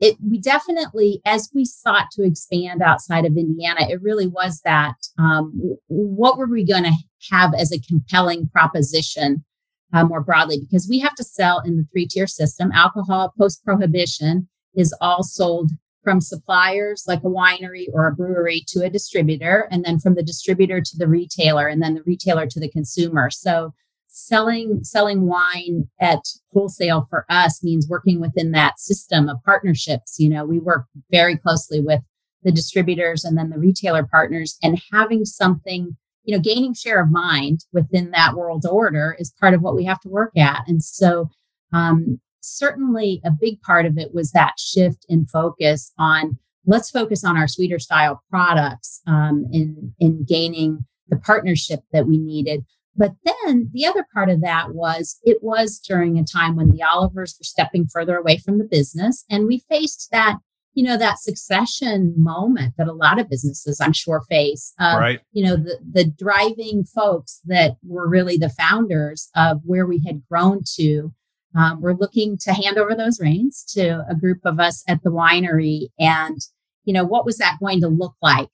It 0.00 0.16
we 0.26 0.38
definitely 0.38 1.20
as 1.26 1.50
we 1.54 1.64
sought 1.64 2.06
to 2.12 2.22
expand 2.22 2.82
outside 2.82 3.26
of 3.26 3.36
indiana 3.36 3.86
it 3.88 4.02
really 4.02 4.26
was 4.26 4.60
that 4.64 4.94
um, 5.18 5.76
what 5.88 6.38
were 6.38 6.46
we 6.46 6.64
going 6.64 6.84
to 6.84 6.94
have 7.30 7.52
as 7.54 7.72
a 7.72 7.80
compelling 7.80 8.48
proposition 8.48 9.44
uh, 9.92 10.04
more 10.04 10.22
broadly? 10.22 10.60
Because 10.60 10.88
we 10.88 11.00
have 11.00 11.14
to 11.16 11.24
sell 11.24 11.60
in 11.60 11.76
the 11.76 11.86
three 11.92 12.06
tier 12.06 12.26
system 12.26 12.70
alcohol 12.72 13.34
post 13.38 13.64
prohibition 13.64 14.48
is 14.74 14.94
all 15.00 15.22
sold 15.22 15.70
from 16.02 16.20
suppliers 16.20 17.04
like 17.06 17.20
a 17.20 17.28
winery 17.28 17.86
or 17.92 18.06
a 18.06 18.14
brewery 18.14 18.64
to 18.68 18.84
a 18.84 18.90
distributor, 18.90 19.68
and 19.70 19.84
then 19.84 19.98
from 19.98 20.14
the 20.14 20.22
distributor 20.22 20.80
to 20.80 20.96
the 20.96 21.08
retailer, 21.08 21.66
and 21.68 21.82
then 21.82 21.94
the 21.94 22.02
retailer 22.04 22.46
to 22.46 22.60
the 22.60 22.70
consumer. 22.70 23.30
So 23.30 23.74
selling 24.08 24.82
selling 24.82 25.26
wine 25.26 25.88
at 26.00 26.20
wholesale 26.52 27.06
for 27.10 27.24
us 27.28 27.62
means 27.62 27.88
working 27.88 28.20
within 28.20 28.50
that 28.52 28.80
system 28.80 29.28
of 29.28 29.42
partnerships. 29.44 30.16
You 30.18 30.30
know, 30.30 30.44
we 30.44 30.58
work 30.58 30.86
very 31.10 31.36
closely 31.36 31.80
with 31.80 32.00
the 32.42 32.50
distributors 32.50 33.24
and 33.24 33.36
then 33.36 33.50
the 33.50 33.58
retailer 33.58 34.06
partners, 34.06 34.56
and 34.62 34.80
having 34.92 35.24
something 35.24 35.96
you 36.24 36.36
know 36.36 36.42
gaining 36.42 36.74
share 36.74 37.02
of 37.02 37.10
mind 37.10 37.64
within 37.72 38.10
that 38.10 38.34
world 38.34 38.64
order 38.66 39.16
is 39.18 39.34
part 39.40 39.54
of 39.54 39.62
what 39.62 39.74
we 39.74 39.84
have 39.84 40.00
to 40.00 40.08
work 40.08 40.36
at 40.36 40.62
and 40.68 40.82
so 40.82 41.30
um, 41.72 42.20
certainly 42.40 43.20
a 43.24 43.30
big 43.30 43.60
part 43.62 43.86
of 43.86 43.98
it 43.98 44.14
was 44.14 44.32
that 44.32 44.58
shift 44.58 45.04
in 45.08 45.26
focus 45.26 45.92
on 45.98 46.38
let's 46.66 46.90
focus 46.90 47.24
on 47.24 47.36
our 47.36 47.48
sweeter 47.48 47.78
style 47.78 48.22
products 48.30 49.00
um, 49.06 49.46
in 49.52 49.92
in 49.98 50.24
gaining 50.24 50.84
the 51.08 51.16
partnership 51.16 51.80
that 51.92 52.06
we 52.06 52.18
needed. 52.18 52.64
But 52.96 53.12
then 53.24 53.70
the 53.72 53.86
other 53.86 54.06
part 54.12 54.28
of 54.28 54.40
that 54.42 54.74
was 54.74 55.18
it 55.22 55.38
was 55.42 55.78
during 55.78 56.18
a 56.18 56.24
time 56.24 56.56
when 56.56 56.70
the 56.70 56.82
olivers 56.82 57.36
were 57.38 57.44
stepping 57.44 57.86
further 57.86 58.16
away 58.16 58.38
from 58.38 58.58
the 58.58 58.68
business 58.70 59.24
and 59.30 59.46
we 59.46 59.62
faced 59.68 60.08
that 60.12 60.38
you 60.74 60.84
know 60.84 60.96
that 60.96 61.18
succession 61.18 62.14
moment 62.16 62.74
that 62.78 62.86
a 62.86 62.92
lot 62.92 63.18
of 63.18 63.28
businesses 63.28 63.80
i'm 63.80 63.92
sure 63.92 64.22
face 64.28 64.72
right. 64.80 65.20
you 65.32 65.44
know 65.44 65.56
the 65.56 65.78
the 65.92 66.04
driving 66.04 66.84
folks 66.84 67.40
that 67.44 67.76
were 67.82 68.08
really 68.08 68.36
the 68.36 68.50
founders 68.50 69.30
of 69.34 69.60
where 69.64 69.86
we 69.86 70.02
had 70.06 70.22
grown 70.30 70.60
to 70.76 71.12
um, 71.56 71.80
we're 71.80 71.94
looking 71.94 72.38
to 72.38 72.52
hand 72.52 72.78
over 72.78 72.94
those 72.94 73.20
reins 73.20 73.64
to 73.74 74.04
a 74.08 74.14
group 74.14 74.38
of 74.44 74.60
us 74.60 74.84
at 74.86 75.02
the 75.02 75.10
winery. 75.10 75.88
And, 75.98 76.38
you 76.84 76.92
know, 76.92 77.04
what 77.04 77.24
was 77.24 77.38
that 77.38 77.58
going 77.60 77.80
to 77.80 77.88
look 77.88 78.14
like 78.22 78.48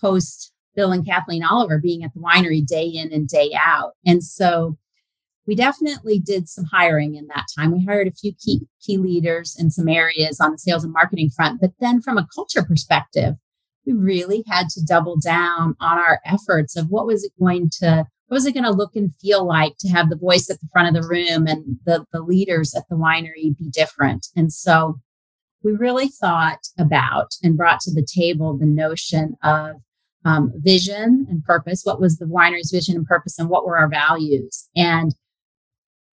post 0.00 0.52
Bill 0.74 0.92
and 0.92 1.06
Kathleen 1.06 1.44
Oliver 1.44 1.78
being 1.78 2.02
at 2.02 2.14
the 2.14 2.20
winery 2.20 2.64
day 2.64 2.86
in 2.86 3.12
and 3.12 3.28
day 3.28 3.52
out? 3.54 3.92
And 4.06 4.24
so 4.24 4.78
we 5.46 5.54
definitely 5.54 6.18
did 6.18 6.48
some 6.48 6.64
hiring 6.64 7.16
in 7.16 7.26
that 7.26 7.46
time. 7.56 7.72
We 7.72 7.84
hired 7.84 8.08
a 8.08 8.12
few 8.12 8.32
key, 8.32 8.62
key 8.80 8.96
leaders 8.96 9.56
in 9.58 9.70
some 9.70 9.88
areas 9.88 10.40
on 10.40 10.52
the 10.52 10.58
sales 10.58 10.84
and 10.84 10.92
marketing 10.92 11.30
front. 11.30 11.60
But 11.60 11.72
then 11.80 12.00
from 12.00 12.16
a 12.16 12.28
culture 12.34 12.62
perspective, 12.62 13.34
we 13.84 13.92
really 13.92 14.44
had 14.46 14.68
to 14.70 14.84
double 14.84 15.18
down 15.18 15.74
on 15.80 15.98
our 15.98 16.20
efforts 16.24 16.76
of 16.76 16.88
what 16.88 17.06
was 17.06 17.24
it 17.24 17.32
going 17.38 17.70
to 17.80 18.06
what 18.32 18.36
was 18.36 18.46
it 18.46 18.54
going 18.54 18.64
to 18.64 18.70
look 18.70 18.96
and 18.96 19.14
feel 19.16 19.46
like 19.46 19.74
to 19.78 19.90
have 19.90 20.08
the 20.08 20.16
voice 20.16 20.48
at 20.48 20.58
the 20.58 20.68
front 20.72 20.88
of 20.88 20.94
the 20.94 21.06
room 21.06 21.46
and 21.46 21.76
the, 21.84 22.06
the 22.14 22.22
leaders 22.22 22.74
at 22.74 22.84
the 22.88 22.96
winery 22.96 23.54
be 23.58 23.68
different? 23.70 24.28
And 24.34 24.50
so 24.50 24.94
we 25.62 25.72
really 25.72 26.08
thought 26.08 26.60
about 26.78 27.34
and 27.42 27.58
brought 27.58 27.80
to 27.80 27.92
the 27.92 28.06
table 28.10 28.56
the 28.56 28.64
notion 28.64 29.34
of 29.42 29.82
um, 30.24 30.50
vision 30.56 31.26
and 31.28 31.44
purpose. 31.44 31.82
What 31.84 32.00
was 32.00 32.16
the 32.16 32.24
winery's 32.24 32.70
vision 32.70 32.96
and 32.96 33.04
purpose, 33.04 33.38
and 33.38 33.50
what 33.50 33.66
were 33.66 33.76
our 33.76 33.90
values? 33.90 34.66
And 34.74 35.14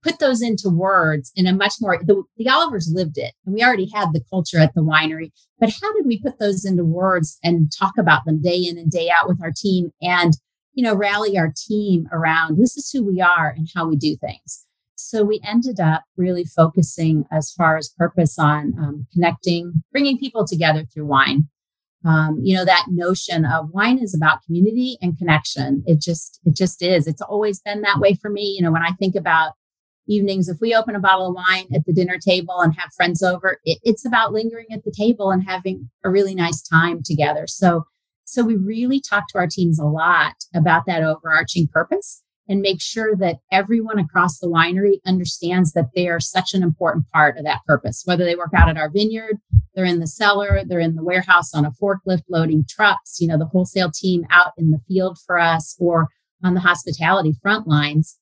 put 0.04 0.20
those 0.20 0.42
into 0.42 0.70
words 0.70 1.32
in 1.38 1.48
a 1.48 1.54
much 1.54 1.76
more 1.80 2.00
the, 2.04 2.22
the 2.36 2.50
olivers 2.50 2.92
lived 2.94 3.18
it 3.18 3.34
and 3.46 3.54
we 3.54 3.62
already 3.62 3.90
had 3.94 4.14
the 4.14 4.24
culture 4.30 4.58
at 4.58 4.74
the 4.74 4.82
winery 4.82 5.30
but 5.60 5.70
how 5.70 5.94
did 5.94 6.06
we 6.06 6.22
put 6.22 6.40
those 6.40 6.64
into 6.64 6.86
words 6.86 7.38
and 7.44 7.70
talk 7.78 7.98
about 7.98 8.24
them 8.24 8.42
day 8.42 8.56
in 8.56 8.78
and 8.78 8.90
day 8.90 9.10
out 9.10 9.28
with 9.28 9.44
our 9.44 9.52
team 9.54 9.92
and 10.02 10.36
you 10.74 10.84
know, 10.84 10.96
rally 10.96 11.38
our 11.38 11.54
team 11.56 12.08
around 12.12 12.58
this 12.58 12.78
is 12.78 12.90
who 12.92 13.04
we 13.04 13.22
are 13.22 13.54
and 13.56 13.68
how 13.76 13.88
we 13.88 13.96
do 13.96 14.16
things. 14.18 14.66
So 14.96 15.24
we 15.24 15.40
ended 15.46 15.80
up 15.80 16.04
really 16.18 16.44
focusing 16.44 17.26
as 17.32 17.52
far 17.52 17.78
as 17.78 17.90
purpose 17.98 18.38
on 18.38 18.74
um, 18.78 19.08
connecting, 19.14 19.84
bringing 19.92 20.18
people 20.18 20.46
together 20.46 20.86
through 20.86 21.06
wine. 21.06 21.48
Um, 22.06 22.40
you 22.42 22.56
know 22.56 22.64
that 22.64 22.86
notion 22.90 23.44
of 23.46 23.72
wine 23.72 24.00
is 24.00 24.16
about 24.16 24.44
community 24.44 24.98
and 25.02 25.18
connection. 25.18 25.84
It 25.86 26.00
just 26.00 26.40
it 26.46 26.56
just 26.56 26.82
is. 26.82 27.08
It's 27.08 27.22
always 27.22 27.60
been 27.60 27.82
that 27.82 28.00
way 28.00 28.14
for 28.14 28.30
me. 28.30 28.56
You 28.58 28.64
know 28.64 28.72
when 28.72 28.84
I 28.84 28.92
think 28.92 29.16
about 29.16 29.54
evenings, 30.08 30.50
if 30.50 30.60
we 30.60 30.74
open 30.74 30.96
a 30.96 31.00
bottle 31.00 31.28
of 31.28 31.36
wine 31.36 31.68
at 31.74 31.86
the 31.86 31.94
dinner 31.94 32.18
table 32.18 32.60
and 32.60 32.74
have 32.78 32.94
friends 32.94 33.22
over, 33.22 33.60
it, 33.64 33.80
it's 33.84 34.06
about 34.06 34.34
lingering 34.34 34.68
at 34.72 34.84
the 34.84 34.92
table 34.92 35.30
and 35.30 35.44
having 35.48 35.90
a 36.04 36.10
really 36.10 36.36
nice 36.36 36.62
time 36.62 37.02
together. 37.04 37.46
So 37.48 37.86
So 38.32 38.44
we 38.44 38.58
really 38.58 39.02
talk 39.02 39.28
to 39.30 39.40
our 39.40 39.48
teams 39.48 39.80
a 39.80 39.86
lot 39.86 40.36
about 40.54 40.86
that 40.86 41.02
overarching 41.02 41.68
purpose 41.68 42.22
and 42.48 42.62
make 42.62 42.80
sure 42.80 43.16
that 43.16 43.38
everyone 43.52 43.98
across 43.98 44.38
the 44.38 44.48
winery 44.48 45.00
understands 45.04 45.72
that 45.74 45.90
they 45.96 46.08
are 46.08 46.20
such 46.20 46.54
an 46.54 46.62
important 46.62 47.10
part 47.12 47.40
of 47.40 47.44
that 47.46 47.62
purpose. 47.66 48.04
Whether 48.06 48.26
they 48.26 48.36
work 48.36 48.52
out 48.56 48.70
at 48.70 48.78
our 48.78 48.92
vineyard, 48.92 49.38
they're 49.74 49.84
in 49.84 50.00
the 50.00 50.06
cellar, 50.06 50.62
they're 50.64 50.80
in 50.80 50.96
the 50.96 51.04
warehouse 51.04 51.56
on 51.56 51.66
a 51.66 51.72
forklift 51.72 52.22
loading 52.30 52.66
trucks, 52.70 53.20
you 53.20 53.28
know, 53.28 53.38
the 53.40 53.48
wholesale 53.48 53.90
team 53.92 54.28
out 54.30 54.52
in 54.60 54.70
the 54.70 54.82
field 54.88 55.18
for 55.26 55.40
us 55.40 55.76
or 55.80 56.10
on 56.44 56.54
the 56.54 56.60
hospitality 56.60 57.34
front 57.42 57.68
lines. 57.68 58.20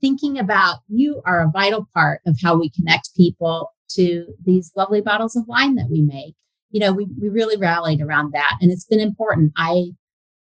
Thinking 0.00 0.38
about 0.38 0.78
you 0.86 1.22
are 1.26 1.40
a 1.40 1.50
vital 1.50 1.88
part 1.92 2.20
of 2.24 2.38
how 2.40 2.56
we 2.56 2.70
connect 2.70 3.16
people 3.16 3.72
to 3.90 4.26
these 4.44 4.70
lovely 4.76 5.00
bottles 5.00 5.34
of 5.34 5.48
wine 5.48 5.74
that 5.74 5.88
we 5.90 6.02
make. 6.02 6.36
You 6.74 6.80
know, 6.80 6.92
we, 6.92 7.06
we 7.20 7.28
really 7.28 7.56
rallied 7.56 8.00
around 8.00 8.32
that 8.32 8.58
and 8.60 8.72
it's 8.72 8.84
been 8.84 8.98
important. 8.98 9.52
I 9.56 9.92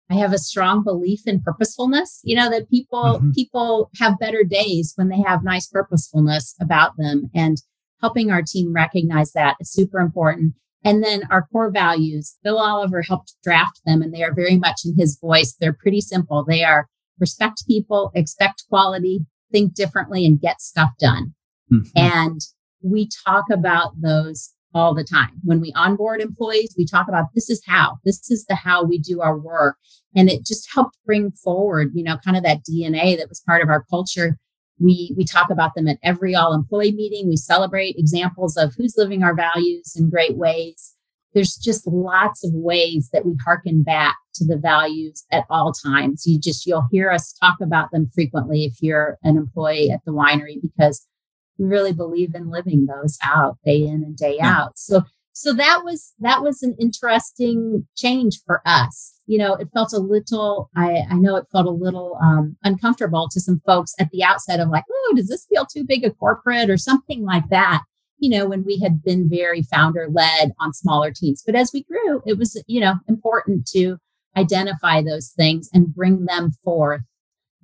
I 0.10 0.16
have 0.16 0.34
a 0.34 0.40
strong 0.40 0.84
belief 0.84 1.22
in 1.28 1.42
purposefulness, 1.42 2.22
you 2.24 2.36
know, 2.36 2.50
that 2.50 2.70
people 2.70 3.20
mm-hmm. 3.20 3.32
people 3.32 3.92
have 4.00 4.20
better 4.20 4.44
days 4.44 4.94
when 4.96 5.10
they 5.10 5.22
have 5.22 5.44
nice 5.44 5.68
purposefulness 5.68 6.56
about 6.60 6.98
them 6.98 7.30
and 7.36 7.58
helping 8.02 8.32
our 8.32 8.42
team 8.42 8.74
recognize 8.74 9.32
that 9.34 9.58
is 9.60 9.72
super 9.72 10.00
important. 10.00 10.56
And 10.84 11.04
then 11.04 11.22
our 11.30 11.48
core 11.52 11.72
values, 11.72 12.36
Bill 12.44 12.58
Oliver 12.58 13.04
helped 13.04 13.36
draft 13.44 13.82
them 13.86 14.02
and 14.02 14.14
they 14.14 14.24
are 14.24 14.34
very 14.34 14.58
much 14.58 14.82
in 14.86 14.96
his 14.98 15.18
voice. 15.20 15.56
They're 15.60 15.72
pretty 15.72 16.02
simple. 16.02 16.44
They 16.44 16.64
are 16.64 16.90
respect 17.20 17.66
people, 17.68 18.12
expect 18.16 18.64
quality, 18.70 19.26
think 19.52 19.76
differently 19.76 20.26
and 20.26 20.42
get 20.42 20.62
stuff 20.62 20.90
done. 21.00 21.36
Mm-hmm. 21.72 21.88
And 21.96 22.42
we 22.82 23.08
talk 23.26 23.46
about 23.52 24.02
those 24.02 24.53
all 24.74 24.94
the 24.94 25.04
time. 25.04 25.32
When 25.44 25.62
we 25.62 25.72
onboard 25.76 26.22
employees, 26.22 26.76
we 26.78 26.86
talk 26.86 27.08
about 27.08 27.26
this 27.34 27.50
is 27.50 27.62
how, 27.66 27.98
this 28.04 28.30
is 28.32 28.46
the 28.46 28.56
how 28.56 28.84
we 28.84 28.98
do 28.98 29.22
our 29.22 29.38
work. 29.38 29.78
And 30.16 30.30
it 30.30 30.46
just 30.46 30.68
helped 30.74 30.98
bring 31.06 31.32
forward, 31.32 31.92
you 31.94 32.04
know, 32.04 32.18
kind 32.24 32.38
of 32.38 32.44
that 32.44 32.64
DNA 32.64 33.18
that 33.18 33.30
was 33.30 33.42
part 33.42 33.62
of 33.62 33.70
our 33.70 33.84
culture. 33.90 34.38
We 34.80 35.14
we 35.18 35.26
talk 35.26 35.50
about 35.50 35.76
them 35.76 35.88
at 35.88 36.00
every 36.04 36.36
all 36.36 36.54
employee 36.54 36.92
meeting. 36.92 37.28
We 37.30 37.38
celebrate 37.38 37.96
examples 37.98 38.58
of 38.58 38.74
who's 38.76 38.96
living 38.98 39.24
our 39.24 39.36
values 39.36 39.94
in 39.96 40.10
great 40.10 40.36
ways. 40.36 40.96
There's 41.34 41.56
just 41.56 41.88
lots 41.88 42.46
of 42.46 42.52
ways 42.54 43.10
that 43.12 43.26
we 43.26 43.36
harken 43.44 43.82
back 43.82 44.18
to 44.36 44.46
the 44.46 44.58
values 44.58 45.26
at 45.32 45.46
all 45.50 45.74
times. 45.74 46.26
You 46.26 46.40
just 46.40 46.66
you'll 46.66 46.88
hear 46.92 47.12
us 47.12 47.34
talk 47.34 47.58
about 47.62 47.92
them 47.92 48.10
frequently 48.14 48.66
if 48.66 48.82
you're 48.82 49.18
an 49.24 49.38
employee 49.38 49.92
at 49.92 50.02
the 50.06 50.12
winery 50.12 50.62
because 50.62 51.08
we 51.58 51.66
really 51.66 51.94
believe 51.94 52.36
in 52.36 52.50
living 52.50 52.86
those 52.86 53.18
out 53.24 53.58
day 53.66 53.84
in 53.84 54.04
and 54.04 54.18
day 54.18 54.38
yeah. 54.38 54.62
out. 54.62 54.78
So 54.78 55.04
so 55.34 55.52
that 55.54 55.82
was 55.84 56.14
that 56.20 56.42
was 56.44 56.62
an 56.62 56.76
interesting 56.80 57.88
change 57.98 58.40
for 58.46 58.62
us. 58.66 59.20
You 59.26 59.40
know, 59.40 59.56
it 59.56 59.70
felt 59.74 59.92
a 59.92 60.00
little. 60.00 60.70
I, 60.76 61.04
I 61.10 61.16
know 61.16 61.36
it 61.36 61.48
felt 61.52 61.66
a 61.66 61.72
little 61.72 62.18
um, 62.22 62.56
uncomfortable 62.64 63.28
to 63.32 63.40
some 63.40 63.62
folks 63.66 63.94
at 64.00 64.12
the 64.12 64.24
outset 64.24 64.60
of 64.60 64.70
like, 64.70 64.84
oh, 64.92 65.14
does 65.16 65.28
this 65.28 65.46
feel 65.48 65.66
too 65.66 65.86
big 65.86 66.06
a 66.06 66.12
corporate 66.12 66.70
or 66.70 66.78
something 66.78 67.24
like 67.24 67.50
that? 67.50 67.82
You 68.20 68.30
know, 68.30 68.48
when 68.48 68.64
we 68.64 68.80
had 68.80 69.04
been 69.04 69.28
very 69.28 69.64
founder 69.64 70.08
led 70.10 70.52
on 70.60 70.72
smaller 70.72 71.12
teams, 71.12 71.42
but 71.44 71.56
as 71.56 71.72
we 71.74 71.84
grew, 71.84 72.22
it 72.28 72.38
was 72.38 72.62
you 72.68 72.80
know 72.80 72.96
important 73.08 73.66
to 73.74 73.98
identify 74.38 75.02
those 75.02 75.30
things 75.36 75.68
and 75.74 75.94
bring 75.94 76.26
them 76.26 76.52
forth 76.64 77.02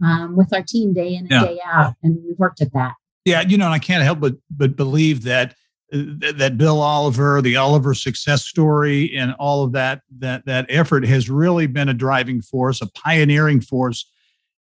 um, 0.04 0.36
with 0.36 0.54
our 0.54 0.64
team 0.64 0.94
day 0.94 1.14
in 1.14 1.28
and 1.28 1.32
yeah. 1.32 1.46
day 1.46 1.60
out, 1.64 1.94
and 2.02 2.18
we've 2.26 2.40
worked 2.40 2.62
at 2.62 2.74
that. 2.74 2.94
Yeah, 3.26 3.42
you 3.42 3.58
know, 3.58 3.66
and 3.66 3.74
I 3.74 3.80
can't 3.80 4.04
help 4.04 4.20
but 4.20 4.36
but 4.50 4.76
believe 4.76 5.24
that 5.24 5.56
uh, 5.94 6.04
that 6.36 6.58
Bill 6.58 6.82
Oliver, 6.82 7.42
the 7.42 7.58
Oliver 7.58 7.94
success 7.94 8.46
story, 8.46 9.16
and 9.16 9.34
all 9.40 9.64
of 9.64 9.72
that 9.74 10.02
that 10.20 10.46
that 10.46 10.66
effort 10.70 11.06
has 11.06 11.30
really 11.30 11.68
been 11.68 11.90
a 11.90 11.94
driving 11.94 12.42
force, 12.42 12.82
a 12.82 12.88
pioneering 12.88 13.62
force 13.62 14.10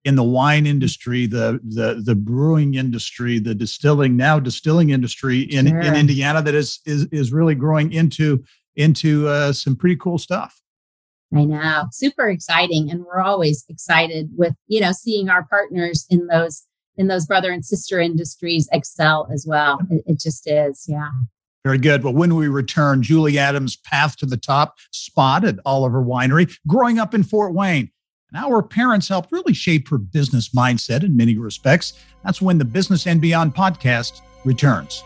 in 0.05 0.15
the 0.15 0.23
wine 0.23 0.67
industry, 0.67 1.27
the 1.27 1.61
the 1.63 2.03
the 2.05 2.15
brewing 2.15 2.75
industry, 2.75 3.39
the 3.39 3.55
distilling 3.55 4.17
now 4.17 4.39
distilling 4.39 4.91
industry 4.91 5.41
in, 5.41 5.67
sure. 5.67 5.81
in 5.81 5.95
Indiana 5.95 6.41
that 6.43 6.55
is 6.55 6.81
is 6.87 7.07
is 7.07 7.33
really 7.33 7.55
growing 7.55 7.93
into 7.93 8.43
into 8.77 9.29
uh, 9.29 9.53
some 9.53 9.77
pretty 9.77 9.97
cool 9.97 10.19
stuff. 10.19 10.61
I 11.35 11.45
know, 11.45 11.85
super 11.93 12.31
exciting, 12.31 12.91
and 12.91 13.05
we're 13.05 13.21
always 13.21 13.65
excited 13.69 14.31
with 14.37 14.55
you 14.67 14.81
know 14.81 14.93
seeing 14.93 15.29
our 15.29 15.45
partners 15.45 16.07
in 16.09 16.27
those 16.29 16.65
in 16.99 17.07
those 17.07 17.27
brother 17.27 17.51
and 17.51 17.65
sister 17.65 17.99
industries 17.99 18.69
excel 18.73 19.29
as 19.33 19.47
well. 19.49 19.81
It, 19.91 20.03
it 20.07 20.21
just 20.21 20.49
is. 20.51 20.85
Yeah. 20.87 21.09
Very 21.65 21.79
good. 21.79 22.05
Well, 22.05 22.15
when 22.15 22.35
we 22.35 22.49
return, 22.49 23.03
Julie 23.03 23.39
Adams' 23.39 23.77
path 23.77 24.17
to 24.19 24.27
the 24.27 24.37
top 24.37 24.77
spot 24.91 25.45
at 25.45 25.59
Oliver 25.65 26.03
Winery, 26.03 26.55
growing 26.67 26.99
up 26.99 27.15
in 27.15 27.23
Fort 27.23 27.55
Wayne. 27.55 27.91
And 28.31 28.39
how 28.39 28.51
her 28.51 28.63
parents 28.63 29.09
helped 29.09 29.33
really 29.33 29.55
shape 29.55 29.89
her 29.89 29.97
business 29.97 30.51
mindset 30.51 31.03
in 31.03 31.17
many 31.17 31.39
respects. 31.39 31.95
That's 32.25 32.43
when 32.43 32.59
the 32.59 32.65
Business 32.65 33.07
and 33.07 33.21
Beyond 33.23 33.55
podcast 33.55 34.21
returns. 34.45 35.03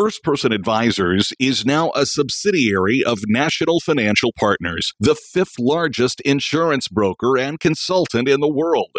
First 0.00 0.22
Person 0.22 0.50
Advisors 0.50 1.30
is 1.38 1.66
now 1.66 1.92
a 1.94 2.06
subsidiary 2.06 3.04
of 3.04 3.18
National 3.26 3.80
Financial 3.80 4.32
Partners, 4.34 4.94
the 4.98 5.14
fifth 5.14 5.58
largest 5.58 6.22
insurance 6.22 6.88
broker 6.88 7.36
and 7.36 7.60
consultant 7.60 8.26
in 8.26 8.40
the 8.40 8.48
world. 8.48 8.92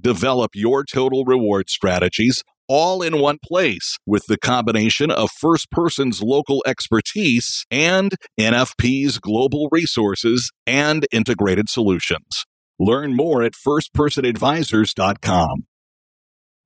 Develop 0.00 0.52
your 0.54 0.84
total 0.84 1.24
reward 1.24 1.68
strategies 1.68 2.44
all 2.68 3.02
in 3.02 3.18
one 3.18 3.38
place 3.44 3.98
with 4.06 4.26
the 4.28 4.38
combination 4.38 5.10
of 5.10 5.28
First 5.40 5.72
Person's 5.72 6.22
local 6.22 6.62
expertise 6.64 7.66
and 7.68 8.14
NFP's 8.38 9.18
global 9.18 9.66
resources 9.72 10.52
and 10.68 11.04
integrated 11.10 11.68
solutions. 11.68 12.44
Learn 12.78 13.16
more 13.16 13.42
at 13.42 13.54
firstpersonadvisors.com. 13.54 15.64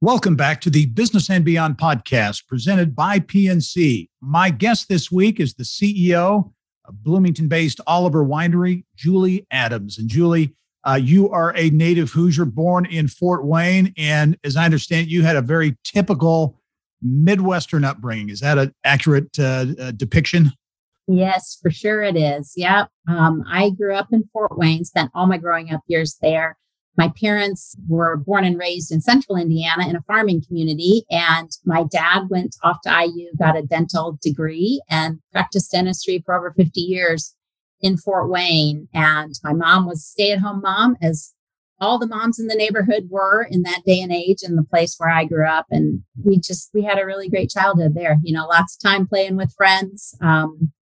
Welcome 0.00 0.37
back 0.37 0.61
to 0.61 0.70
the 0.70 0.87
Business 0.87 1.28
and 1.28 1.44
Beyond 1.44 1.76
podcast 1.76 2.46
presented 2.46 2.94
by 2.94 3.18
PNC. 3.18 4.08
My 4.20 4.48
guest 4.48 4.88
this 4.88 5.11
week 5.11 5.40
is 5.40 5.54
the 5.54 5.64
CEO 5.64 6.52
of 6.84 7.02
Bloomington 7.02 7.48
based 7.48 7.80
Oliver 7.84 8.24
Winery, 8.24 8.84
Julie 8.94 9.44
Adams. 9.50 9.98
And 9.98 10.08
Julie, 10.08 10.54
uh, 10.87 11.00
you 11.02 11.28
are 11.30 11.52
a 11.56 11.70
native 11.70 12.11
Hoosier 12.12 12.44
born 12.44 12.87
in 12.87 13.08
Fort 13.08 13.44
Wayne. 13.44 13.92
And 13.96 14.38
as 14.44 14.54
I 14.54 14.66
understand, 14.66 15.08
you 15.08 15.24
had 15.24 15.34
a 15.34 15.42
very 15.42 15.76
typical 15.82 16.61
Midwestern 17.02 17.82
upbringing. 17.82 18.28
Is 18.28 18.38
that 18.38 18.56
an 18.56 18.72
accurate 18.84 19.37
uh, 19.37 19.66
uh, 19.80 19.90
depiction? 19.90 20.52
Yes, 21.08 21.58
for 21.61 21.72
sure 21.72 22.04
it 22.04 22.16
is. 22.16 22.52
Yep. 22.54 22.88
Um, 23.08 23.42
I 23.48 23.70
grew 23.70 23.96
up 23.96 24.12
in 24.12 24.28
Fort 24.32 24.56
Wayne, 24.56 24.84
spent 24.84 25.11
all 25.12 25.26
my 25.26 25.38
growing 25.38 25.74
up 25.74 25.80
years 25.88 26.18
there. 26.22 26.56
My 26.98 27.12
parents 27.20 27.76
were 27.88 28.16
born 28.16 28.44
and 28.44 28.58
raised 28.58 28.90
in 28.90 29.00
central 29.00 29.38
Indiana 29.38 29.88
in 29.88 29.94
a 29.94 30.02
farming 30.02 30.42
community. 30.44 31.04
And 31.08 31.48
my 31.64 31.84
dad 31.84 32.24
went 32.28 32.56
off 32.64 32.80
to 32.82 32.90
IU, 32.90 33.30
got 33.38 33.56
a 33.56 33.62
dental 33.62 34.18
degree, 34.20 34.82
and 34.90 35.20
practiced 35.30 35.70
dentistry 35.70 36.20
for 36.26 36.34
over 36.34 36.52
50 36.52 36.80
years 36.80 37.37
in 37.80 37.96
Fort 37.96 38.28
Wayne. 38.28 38.88
And 38.92 39.32
my 39.44 39.52
mom 39.52 39.87
was 39.87 40.00
a 40.00 40.02
stay 40.02 40.32
at 40.32 40.40
home 40.40 40.61
mom, 40.61 40.96
as 41.00 41.34
all 41.80 42.00
the 42.00 42.08
moms 42.08 42.40
in 42.40 42.48
the 42.48 42.56
neighborhood 42.56 43.06
were 43.08 43.46
in 43.48 43.62
that 43.62 43.84
day 43.87 44.00
and 44.00 44.12
age 44.12 44.38
in 44.42 44.56
the 44.56 44.64
place 44.64 44.96
where 44.98 45.08
I 45.08 45.24
grew 45.24 45.46
up. 45.46 45.66
And 45.70 46.02
we 46.24 46.40
just, 46.40 46.68
we 46.74 46.82
had 46.82 46.98
a 46.98 47.06
really 47.06 47.28
great 47.28 47.48
childhood 47.48 47.94
there. 47.94 48.18
You 48.24 48.34
know, 48.34 48.48
lots 48.48 48.76
of 48.76 48.82
time 48.82 49.06
playing 49.06 49.37
with 49.37 49.54
friends. 49.56 50.16
Um, 50.20 50.72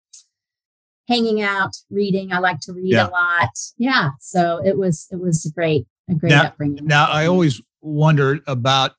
hanging 1.08 1.40
out 1.40 1.76
reading 1.88 2.32
i 2.32 2.38
like 2.40 2.58
to 2.58 2.72
read 2.72 2.92
yeah. 2.92 3.06
a 3.06 3.10
lot 3.10 3.50
yeah 3.78 4.10
so 4.18 4.60
it 4.64 4.76
was 4.76 5.06
it 5.12 5.20
was 5.20 5.48
great 5.54 5.86
a 6.08 6.14
great 6.14 6.30
now, 6.30 6.44
upbringing. 6.44 6.86
Now, 6.86 7.06
I 7.10 7.26
always 7.26 7.60
wondered 7.80 8.42
about 8.46 8.92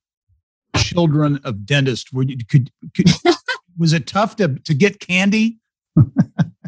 children 0.76 1.40
of 1.44 1.66
dentists. 1.66 2.12
Were 2.12 2.24
you, 2.24 2.38
could, 2.50 2.72
could 2.96 3.10
was 3.78 3.94
it 3.94 4.08
tough 4.08 4.36
to 4.38 4.60
to 4.60 4.74
get 4.74 5.00
candy? 5.00 5.60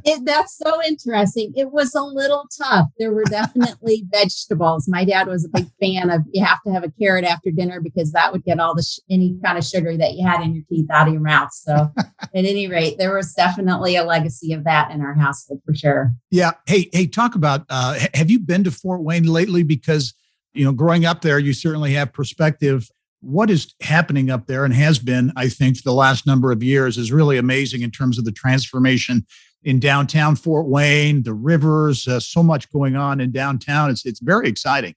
it, 0.05 0.25
that's 0.25 0.57
so 0.57 0.81
interesting. 0.83 1.53
It 1.55 1.71
was 1.71 1.93
a 1.93 2.01
little 2.01 2.47
tough. 2.57 2.87
There 2.97 3.11
were 3.11 3.25
definitely 3.25 4.05
vegetables. 4.11 4.87
My 4.87 5.05
dad 5.05 5.27
was 5.27 5.45
a 5.45 5.49
big 5.49 5.67
fan 5.79 6.09
of 6.09 6.21
you 6.31 6.43
have 6.43 6.61
to 6.63 6.71
have 6.71 6.83
a 6.83 6.91
carrot 6.91 7.25
after 7.25 7.51
dinner 7.51 7.79
because 7.81 8.11
that 8.13 8.31
would 8.31 8.43
get 8.43 8.59
all 8.59 8.75
the 8.75 8.83
sh- 8.83 8.99
any 9.09 9.37
kind 9.43 9.57
of 9.57 9.65
sugar 9.65 9.95
that 9.97 10.13
you 10.13 10.27
had 10.27 10.41
in 10.41 10.55
your 10.55 10.63
teeth 10.69 10.89
out 10.91 11.07
of 11.07 11.13
your 11.13 11.21
mouth. 11.21 11.51
So, 11.53 11.91
at 11.97 12.29
any 12.33 12.67
rate, 12.67 12.97
there 12.97 13.15
was 13.15 13.33
definitely 13.33 13.95
a 13.95 14.03
legacy 14.03 14.53
of 14.53 14.63
that 14.63 14.91
in 14.91 15.01
our 15.01 15.13
household 15.13 15.61
for 15.65 15.75
sure. 15.75 16.11
Yeah. 16.31 16.51
Hey, 16.65 16.89
hey, 16.93 17.07
talk 17.07 17.35
about. 17.35 17.65
Uh, 17.69 17.99
have 18.13 18.29
you 18.29 18.39
been 18.39 18.63
to 18.63 18.71
Fort 18.71 19.01
Wayne 19.01 19.25
lately? 19.25 19.63
Because 19.63 20.13
you 20.53 20.65
know, 20.65 20.71
growing 20.71 21.05
up 21.05 21.21
there, 21.21 21.39
you 21.39 21.53
certainly 21.53 21.93
have 21.93 22.13
perspective. 22.13 22.89
What 23.21 23.49
is 23.49 23.73
happening 23.81 24.29
up 24.29 24.47
there 24.47 24.65
and 24.65 24.73
has 24.73 24.97
been, 24.97 25.31
I 25.35 25.49
think, 25.49 25.83
the 25.83 25.93
last 25.93 26.25
number 26.25 26.51
of 26.51 26.63
years 26.63 26.97
is 26.97 27.11
really 27.11 27.37
amazing 27.37 27.81
in 27.81 27.91
terms 27.91 28.17
of 28.17 28.25
the 28.25 28.31
transformation 28.31 29.25
in 29.63 29.79
downtown 29.79 30.35
Fort 30.35 30.67
Wayne, 30.67 31.23
the 31.23 31.33
rivers, 31.33 32.07
uh, 32.07 32.19
so 32.19 32.41
much 32.41 32.71
going 32.71 32.95
on 32.95 33.19
in 33.19 33.31
downtown. 33.31 33.89
It's 33.89 34.05
it's 34.05 34.21
very 34.21 34.47
exciting. 34.47 34.95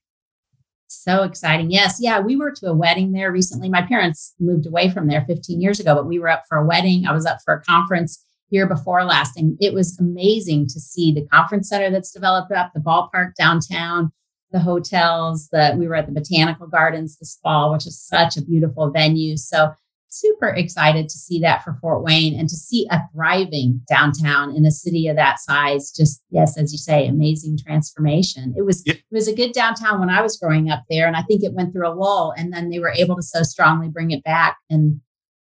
So 0.87 1.23
exciting. 1.23 1.71
Yes. 1.71 1.97
Yeah. 1.99 2.19
We 2.19 2.37
were 2.37 2.51
to 2.51 2.67
a 2.67 2.73
wedding 2.73 3.11
there 3.11 3.31
recently. 3.31 3.67
My 3.67 3.81
parents 3.81 4.33
moved 4.39 4.67
away 4.67 4.89
from 4.89 5.07
there 5.07 5.25
15 5.27 5.59
years 5.59 5.79
ago, 5.79 5.95
but 5.95 6.05
we 6.05 6.19
were 6.19 6.29
up 6.29 6.43
for 6.47 6.57
a 6.57 6.65
wedding. 6.65 7.05
I 7.07 7.11
was 7.11 7.25
up 7.25 7.39
for 7.43 7.55
a 7.55 7.61
conference 7.61 8.23
year 8.53 8.67
before 8.67 9.03
last. 9.03 9.35
And 9.35 9.57
it 9.59 9.73
was 9.73 9.99
amazing 9.99 10.67
to 10.67 10.79
see 10.79 11.11
the 11.11 11.25
conference 11.27 11.69
center 11.69 11.89
that's 11.89 12.11
developed 12.11 12.51
up, 12.51 12.71
the 12.73 12.79
ballpark 12.79 13.33
downtown, 13.35 14.11
the 14.53 14.59
hotels, 14.59 15.49
that 15.51 15.77
we 15.77 15.87
were 15.87 15.95
at 15.95 16.05
the 16.05 16.13
botanical 16.13 16.67
gardens 16.67 17.17
this 17.17 17.37
fall, 17.43 17.73
which 17.73 17.85
is 17.85 17.99
such 17.99 18.37
a 18.37 18.41
beautiful 18.41 18.91
venue. 18.91 19.35
So 19.35 19.73
super 20.07 20.47
excited 20.47 21.09
to 21.09 21.17
see 21.17 21.39
that 21.39 21.63
for 21.63 21.77
Fort 21.81 22.03
Wayne 22.03 22.39
and 22.39 22.47
to 22.47 22.55
see 22.55 22.87
a 22.91 23.01
thriving 23.13 23.81
downtown 23.89 24.55
in 24.55 24.65
a 24.65 24.71
city 24.71 25.07
of 25.07 25.15
that 25.15 25.39
size. 25.39 25.91
Just 25.91 26.21
yes, 26.29 26.57
as 26.57 26.71
you 26.71 26.77
say, 26.77 27.07
amazing 27.07 27.57
transformation. 27.57 28.53
It 28.55 28.61
was 28.61 28.83
it 28.85 29.01
was 29.11 29.27
a 29.27 29.35
good 29.35 29.51
downtown 29.53 29.99
when 29.99 30.09
I 30.09 30.21
was 30.21 30.37
growing 30.37 30.69
up 30.69 30.83
there, 30.89 31.07
and 31.07 31.17
I 31.17 31.23
think 31.23 31.43
it 31.43 31.53
went 31.53 31.73
through 31.73 31.87
a 31.87 31.93
lull, 31.93 32.33
and 32.37 32.53
then 32.53 32.69
they 32.69 32.79
were 32.79 32.91
able 32.91 33.15
to 33.15 33.23
so 33.23 33.43
strongly 33.43 33.89
bring 33.89 34.11
it 34.11 34.23
back. 34.23 34.57
And 34.69 35.01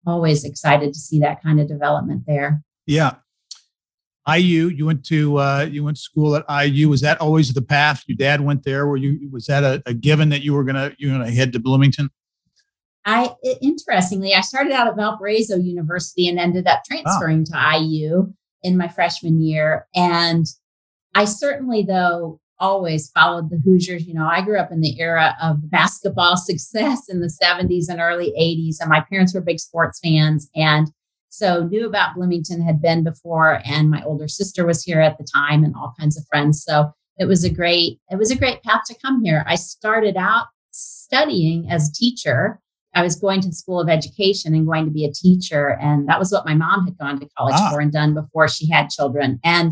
always 0.05 0.45
excited 0.45 0.93
to 0.93 0.99
see 0.99 1.19
that 1.19 1.43
kind 1.43 1.59
of 1.59 1.67
development 1.67 2.23
there. 2.25 2.63
Yeah. 2.85 3.15
IU, 4.27 4.67
you 4.67 4.85
went 4.85 5.05
to 5.05 5.37
uh, 5.37 5.67
you 5.69 5.83
went 5.83 5.97
to 5.97 6.03
school 6.03 6.35
at 6.35 6.45
IU. 6.49 6.89
Was 6.89 7.01
that 7.01 7.21
always 7.21 7.53
the 7.53 7.61
path? 7.61 8.03
Your 8.07 8.17
dad 8.17 8.41
went 8.41 8.63
there. 8.63 8.87
Were 8.87 8.97
you 8.97 9.29
was 9.31 9.45
that 9.45 9.63
a, 9.63 9.81
a 9.85 9.93
given 9.93 10.29
that 10.29 10.41
you 10.41 10.53
were 10.53 10.63
gonna 10.63 10.93
you 10.97 11.11
were 11.11 11.17
gonna 11.17 11.31
head 11.31 11.53
to 11.53 11.59
Bloomington? 11.59 12.09
I 13.07 13.33
interestingly, 13.61 14.33
I 14.33 14.41
started 14.41 14.73
out 14.73 14.87
at 14.87 14.97
Valparaiso 14.97 15.55
University 15.55 16.27
and 16.27 16.37
ended 16.37 16.67
up 16.67 16.83
transferring 16.83 17.45
to 17.45 17.79
IU 17.79 18.33
in 18.63 18.77
my 18.77 18.89
freshman 18.89 19.41
year. 19.41 19.87
And 19.95 20.45
I 21.15 21.23
certainly, 21.23 21.83
though, 21.83 22.41
always 22.59 23.09
followed 23.11 23.49
the 23.49 23.61
Hoosiers. 23.63 24.05
You 24.05 24.13
know, 24.13 24.27
I 24.27 24.41
grew 24.41 24.59
up 24.59 24.73
in 24.73 24.81
the 24.81 24.99
era 24.99 25.37
of 25.41 25.69
basketball 25.69 26.35
success 26.37 27.07
in 27.07 27.21
the 27.21 27.33
70s 27.41 27.85
and 27.87 28.01
early 28.01 28.33
80s, 28.37 28.81
and 28.81 28.89
my 28.89 28.99
parents 29.09 29.33
were 29.33 29.39
big 29.39 29.61
sports 29.61 30.01
fans. 30.03 30.49
And 30.53 30.91
so 31.37 31.63
knew 31.63 31.87
about 31.87 32.15
Bloomington 32.15 32.61
had 32.61 32.81
been 32.81 33.03
before, 33.03 33.61
and 33.65 33.89
my 33.89 34.03
older 34.03 34.27
sister 34.27 34.65
was 34.65 34.83
here 34.83 35.01
at 35.01 35.17
the 35.17 35.27
time, 35.33 35.63
and 35.63 35.75
all 35.75 35.93
kinds 35.99 36.17
of 36.17 36.25
friends. 36.27 36.63
So 36.63 36.91
it 37.17 37.25
was 37.25 37.43
a 37.43 37.49
great, 37.49 37.99
it 38.09 38.17
was 38.17 38.31
a 38.31 38.37
great 38.37 38.63
path 38.63 38.81
to 38.87 38.95
come 39.03 39.23
here. 39.23 39.43
I 39.47 39.55
started 39.55 40.17
out 40.17 40.47
studying 40.71 41.69
as 41.69 41.89
a 41.89 41.93
teacher 41.93 42.59
I 42.97 43.03
was 43.03 43.15
going 43.15 43.41
to 43.41 43.49
the 43.49 43.55
School 43.55 43.79
of 43.79 43.89
Education 43.89 44.55
and 44.55 44.65
going 44.65 44.85
to 44.85 44.91
be 44.91 45.05
a 45.05 45.11
teacher. 45.11 45.77
And 45.79 46.09
that 46.09 46.17
was 46.17 46.31
what 46.31 46.47
my 46.47 46.55
mom 46.55 46.85
had 46.85 46.97
gone 46.97 47.19
to 47.19 47.29
college 47.37 47.55
ah. 47.55 47.69
for 47.71 47.79
and 47.79 47.91
done 47.91 48.15
before 48.15 48.47
she 48.47 48.69
had 48.69 48.89
children. 48.89 49.39
And 49.43 49.71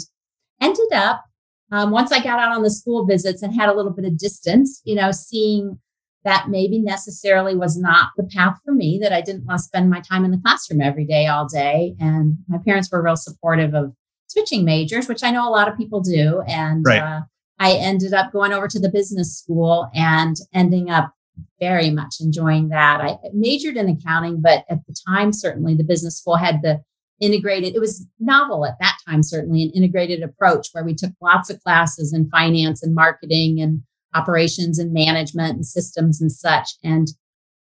ended 0.62 0.94
up, 0.94 1.24
um, 1.72 1.90
once 1.90 2.12
I 2.12 2.22
got 2.22 2.40
out 2.40 2.56
on 2.56 2.62
the 2.62 2.70
school 2.70 3.06
visits 3.06 3.42
and 3.42 3.54
had 3.54 3.68
a 3.68 3.74
little 3.74 3.92
bit 3.92 4.06
of 4.06 4.20
distance, 4.20 4.80
you 4.86 4.94
know, 4.94 5.12
seeing 5.12 5.80
that 6.26 6.50
maybe 6.50 6.80
necessarily 6.80 7.56
was 7.56 7.78
not 7.78 8.10
the 8.18 8.24
path 8.24 8.58
for 8.66 8.74
me, 8.74 9.00
that 9.02 9.14
I 9.14 9.22
didn't 9.22 9.46
want 9.46 9.60
to 9.60 9.64
spend 9.64 9.90
my 9.90 10.02
time 10.02 10.26
in 10.26 10.32
the 10.32 10.42
classroom 10.44 10.82
every 10.82 11.06
day, 11.06 11.28
all 11.28 11.48
day. 11.48 11.96
And 12.00 12.40
my 12.48 12.58
parents 12.58 12.92
were 12.92 13.02
real 13.02 13.16
supportive 13.16 13.74
of 13.76 13.94
switching 14.28 14.66
majors, 14.66 15.08
which 15.08 15.24
I 15.24 15.32
know 15.32 15.48
a 15.48 15.52
lot 15.52 15.70
of 15.70 15.78
people 15.78 16.02
do. 16.02 16.42
And 16.48 16.84
right. 16.86 17.00
uh, 17.00 17.22
I 17.60 17.74
ended 17.74 18.14
up 18.14 18.34
going 18.34 18.54
over 18.54 18.68
to 18.68 18.80
the 18.80 18.90
business 18.90 19.38
school 19.38 19.90
and 19.94 20.36
ending 20.54 20.90
up 20.90 21.14
very 21.60 21.92
much 21.92 22.16
enjoying 22.20 22.70
that. 22.70 23.02
I 23.02 23.18
majored 23.32 23.78
in 23.78 23.88
accounting, 23.88 24.42
but 24.42 24.66
at 24.68 24.80
the 24.88 24.96
time, 25.08 25.32
certainly 25.32 25.76
the 25.76 25.84
business 25.84 26.18
school 26.18 26.38
had 26.38 26.62
the 26.64 26.82
integrated, 27.22 27.76
it 27.76 27.80
was 27.80 28.06
novel 28.20 28.66
at 28.66 28.76
that 28.82 28.98
time, 29.08 29.24
certainly 29.24 29.64
an 29.64 29.72
integrated 29.76 30.24
approach 30.24 30.70
where 30.72 30.84
we 30.84 30.96
took 30.96 31.12
lots 31.22 31.50
of 31.50 31.62
classes 31.62 32.14
in 32.14 32.30
finance 32.30 32.84
and 32.84 32.96
marketing 32.96 33.62
and 33.62 33.84
operations 34.16 34.80
and 34.80 34.94
management 34.94 35.56
and 35.56 35.66
systems 35.66 36.22
and 36.22 36.32
such. 36.32 36.72
And 36.84 37.08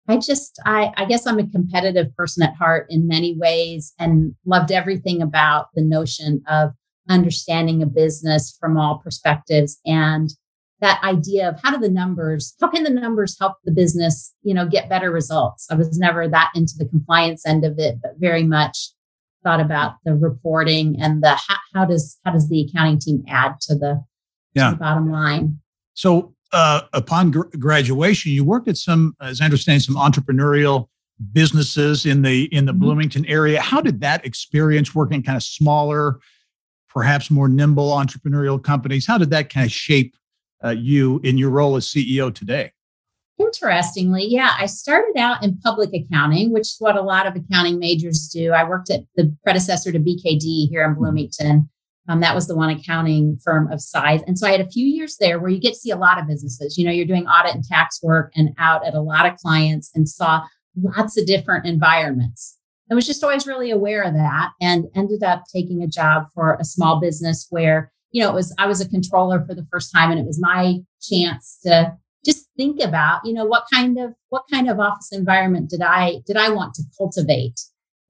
I 0.07 0.17
just, 0.17 0.59
I, 0.65 0.91
I 0.97 1.05
guess 1.05 1.25
I'm 1.25 1.39
a 1.39 1.47
competitive 1.47 2.15
person 2.15 2.43
at 2.43 2.55
heart 2.55 2.87
in 2.89 3.07
many 3.07 3.35
ways 3.37 3.93
and 3.97 4.35
loved 4.45 4.71
everything 4.71 5.21
about 5.21 5.67
the 5.73 5.81
notion 5.81 6.43
of 6.47 6.71
understanding 7.09 7.81
a 7.81 7.85
business 7.85 8.55
from 8.59 8.77
all 8.77 8.99
perspectives 8.99 9.79
and 9.85 10.29
that 10.81 11.01
idea 11.03 11.47
of 11.49 11.59
how 11.61 11.71
do 11.71 11.77
the 11.77 11.89
numbers 11.89 12.55
how 12.59 12.67
can 12.67 12.83
the 12.83 12.89
numbers 12.89 13.37
help 13.39 13.57
the 13.63 13.71
business 13.71 14.33
you 14.43 14.53
know 14.53 14.67
get 14.67 14.89
better 14.89 15.11
results 15.11 15.67
i 15.71 15.75
was 15.75 15.97
never 15.97 16.27
that 16.27 16.51
into 16.55 16.73
the 16.77 16.85
compliance 16.85 17.45
end 17.45 17.65
of 17.65 17.77
it 17.79 17.95
but 18.01 18.11
very 18.17 18.43
much 18.43 18.89
thought 19.43 19.59
about 19.59 19.95
the 20.05 20.15
reporting 20.15 20.99
and 21.01 21.23
the 21.23 21.35
how, 21.47 21.55
how 21.73 21.85
does 21.85 22.19
how 22.23 22.31
does 22.31 22.49
the 22.49 22.61
accounting 22.61 22.99
team 22.99 23.23
add 23.27 23.59
to 23.59 23.75
the, 23.75 24.03
yeah. 24.53 24.69
to 24.69 24.75
the 24.75 24.79
bottom 24.79 25.11
line 25.11 25.59
so 25.93 26.33
uh, 26.53 26.81
upon 26.93 27.31
gr- 27.31 27.47
graduation 27.59 28.31
you 28.31 28.43
worked 28.43 28.67
at 28.67 28.77
some 28.77 29.15
as 29.21 29.41
i 29.41 29.45
understand 29.45 29.81
some 29.81 29.95
entrepreneurial 29.95 30.87
businesses 31.33 32.05
in 32.05 32.21
the 32.21 32.45
in 32.53 32.65
the 32.65 32.71
mm-hmm. 32.71 32.81
bloomington 32.81 33.25
area 33.25 33.61
how 33.61 33.81
did 33.81 34.01
that 34.01 34.25
experience 34.25 34.95
working 34.95 35.21
kind 35.21 35.35
of 35.35 35.43
smaller 35.43 36.19
perhaps 36.89 37.31
more 37.31 37.47
nimble 37.47 37.91
entrepreneurial 37.91 38.61
companies 38.61 39.05
how 39.05 39.17
did 39.17 39.29
that 39.29 39.49
kind 39.49 39.65
of 39.65 39.71
shape 39.71 40.15
uh, 40.63 40.69
you 40.69 41.19
in 41.23 41.37
your 41.37 41.49
role 41.49 41.75
as 41.75 41.87
CEO 41.87 42.33
today? 42.33 42.71
Interestingly, 43.39 44.25
yeah, 44.27 44.51
I 44.57 44.67
started 44.67 45.17
out 45.17 45.43
in 45.43 45.57
public 45.57 45.89
accounting, 45.93 46.51
which 46.51 46.67
is 46.67 46.75
what 46.79 46.95
a 46.95 47.01
lot 47.01 47.25
of 47.25 47.35
accounting 47.35 47.79
majors 47.79 48.27
do. 48.27 48.51
I 48.51 48.63
worked 48.63 48.91
at 48.91 49.01
the 49.15 49.35
predecessor 49.43 49.91
to 49.91 49.99
BKD 49.99 50.69
here 50.69 50.85
in 50.85 50.93
Bloomington. 50.93 51.69
Um, 52.09 52.19
that 52.21 52.35
was 52.35 52.47
the 52.47 52.55
one 52.55 52.69
accounting 52.69 53.37
firm 53.43 53.71
of 53.71 53.79
size. 53.79 54.21
And 54.25 54.37
so 54.37 54.47
I 54.47 54.51
had 54.51 54.61
a 54.61 54.69
few 54.69 54.85
years 54.85 55.17
there 55.19 55.39
where 55.39 55.51
you 55.51 55.59
get 55.59 55.73
to 55.73 55.79
see 55.79 55.91
a 55.91 55.97
lot 55.97 56.19
of 56.19 56.27
businesses. 56.27 56.77
You 56.77 56.85
know, 56.85 56.91
you're 56.91 57.05
doing 57.05 57.27
audit 57.27 57.53
and 57.53 57.63
tax 57.63 58.01
work 58.01 58.31
and 58.35 58.49
out 58.57 58.85
at 58.85 58.95
a 58.95 59.01
lot 59.01 59.25
of 59.25 59.37
clients 59.37 59.91
and 59.93 60.09
saw 60.09 60.41
lots 60.75 61.17
of 61.17 61.27
different 61.27 61.65
environments. 61.65 62.57
I 62.91 62.95
was 62.95 63.07
just 63.07 63.23
always 63.23 63.47
really 63.47 63.71
aware 63.71 64.01
of 64.01 64.13
that 64.15 64.51
and 64.59 64.85
ended 64.95 65.23
up 65.23 65.43
taking 65.53 65.81
a 65.81 65.87
job 65.87 66.25
for 66.33 66.57
a 66.59 66.65
small 66.65 66.99
business 66.99 67.47
where 67.49 67.91
you 68.11 68.21
know, 68.21 68.29
it 68.29 68.35
was, 68.35 68.53
I 68.57 68.67
was 68.67 68.81
a 68.81 68.89
controller 68.89 69.43
for 69.45 69.55
the 69.55 69.65
first 69.71 69.91
time 69.93 70.11
and 70.11 70.19
it 70.19 70.25
was 70.25 70.39
my 70.39 70.79
chance 71.01 71.59
to 71.63 71.97
just 72.25 72.47
think 72.57 72.81
about, 72.81 73.21
you 73.25 73.33
know, 73.33 73.45
what 73.45 73.65
kind 73.73 73.97
of, 73.97 74.13
what 74.29 74.43
kind 74.51 74.69
of 74.69 74.79
office 74.79 75.09
environment 75.11 75.69
did 75.69 75.81
I, 75.81 76.21
did 76.25 76.37
I 76.37 76.49
want 76.49 76.73
to 76.75 76.83
cultivate 76.97 77.59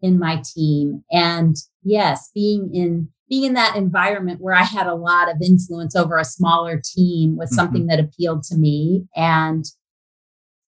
in 0.01 0.19
my 0.19 0.41
team? 0.43 1.04
And 1.12 1.56
yes, 1.84 2.30
being 2.34 2.71
in, 2.73 3.10
being 3.32 3.46
in 3.46 3.54
that 3.54 3.78
environment 3.78 4.41
where 4.41 4.54
I 4.54 4.63
had 4.63 4.88
a 4.88 4.94
lot 4.94 5.30
of 5.30 5.41
influence 5.41 5.96
over 5.96 6.17
a 6.17 6.26
smaller 6.26 6.82
team 6.84 7.38
was 7.38 7.50
mm-hmm. 7.50 7.56
something 7.56 7.88
that 7.88 7.98
appealed 7.98 8.44
to 8.44 8.58
me. 8.58 9.06
And 9.15 9.63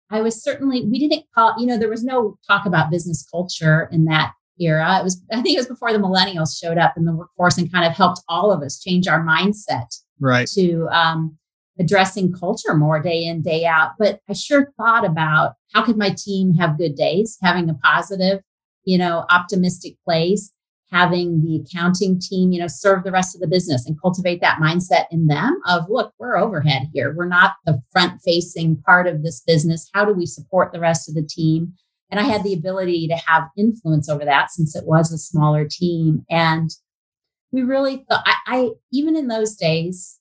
I 0.09 0.21
was 0.21 0.41
certainly, 0.41 0.85
we 0.85 0.97
didn't 0.97 1.25
call, 1.35 1.55
you 1.59 1.65
know, 1.67 1.77
there 1.77 1.89
was 1.89 2.05
no 2.05 2.37
talk 2.47 2.65
about 2.65 2.89
business 2.89 3.27
culture 3.29 3.89
in 3.91 4.05
that 4.05 4.31
era. 4.61 4.97
It 4.97 5.03
was, 5.03 5.21
I 5.29 5.41
think 5.41 5.55
it 5.55 5.59
was 5.59 5.67
before 5.67 5.91
the 5.91 5.99
millennials 5.99 6.57
showed 6.57 6.77
up 6.77 6.93
in 6.95 7.03
the 7.03 7.13
workforce 7.13 7.57
and 7.57 7.69
kind 7.69 7.85
of 7.85 7.91
helped 7.91 8.21
all 8.29 8.49
of 8.49 8.61
us 8.61 8.79
change 8.79 9.09
our 9.09 9.21
mindset 9.21 9.93
right. 10.21 10.47
to 10.53 10.87
um, 10.89 11.37
addressing 11.77 12.31
culture 12.31 12.75
more 12.75 13.01
day 13.01 13.25
in, 13.25 13.41
day 13.41 13.65
out. 13.65 13.91
But 13.99 14.21
I 14.29 14.33
sure 14.33 14.71
thought 14.77 15.05
about 15.05 15.55
how 15.73 15.83
could 15.83 15.97
my 15.97 16.15
team 16.17 16.53
have 16.53 16.77
good 16.77 16.95
days, 16.95 17.37
having 17.43 17.69
a 17.69 17.73
positive, 17.73 18.39
you 18.85 18.97
know, 18.97 19.25
optimistic 19.29 19.95
place, 20.05 20.53
having 20.93 21.41
the 21.41 21.55
accounting 21.55 22.19
team, 22.19 22.51
you 22.51 22.59
know, 22.59 22.67
serve 22.67 23.03
the 23.03 23.11
rest 23.11 23.35
of 23.35 23.41
the 23.41 23.47
business 23.47 23.87
and 23.87 23.99
cultivate 23.99 24.39
that 24.41 24.59
mindset 24.59 25.05
in 25.09 25.25
them 25.25 25.59
of, 25.67 25.89
look, 25.89 26.13
we're 26.19 26.37
overhead 26.37 26.83
here. 26.93 27.13
We're 27.17 27.25
not 27.25 27.55
the 27.65 27.81
front 27.91 28.21
facing 28.21 28.77
part 28.85 29.07
of 29.07 29.23
this 29.23 29.41
business. 29.41 29.89
How 29.93 30.05
do 30.05 30.13
we 30.13 30.27
support 30.27 30.71
the 30.71 30.79
rest 30.79 31.09
of 31.09 31.15
the 31.15 31.27
team? 31.27 31.73
And 32.11 32.19
I 32.19 32.23
had 32.23 32.43
the 32.43 32.53
ability 32.53 33.07
to 33.07 33.15
have 33.15 33.49
influence 33.57 34.07
over 34.07 34.23
that 34.23 34.51
since 34.51 34.75
it 34.75 34.85
was 34.85 35.11
a 35.11 35.17
smaller 35.17 35.67
team. 35.67 36.23
And 36.29 36.69
we 37.51 37.63
really 37.63 38.05
thought, 38.07 38.23
I, 38.25 38.35
I 38.45 38.69
even 38.91 39.15
in 39.15 39.29
those 39.29 39.55
days, 39.55 40.19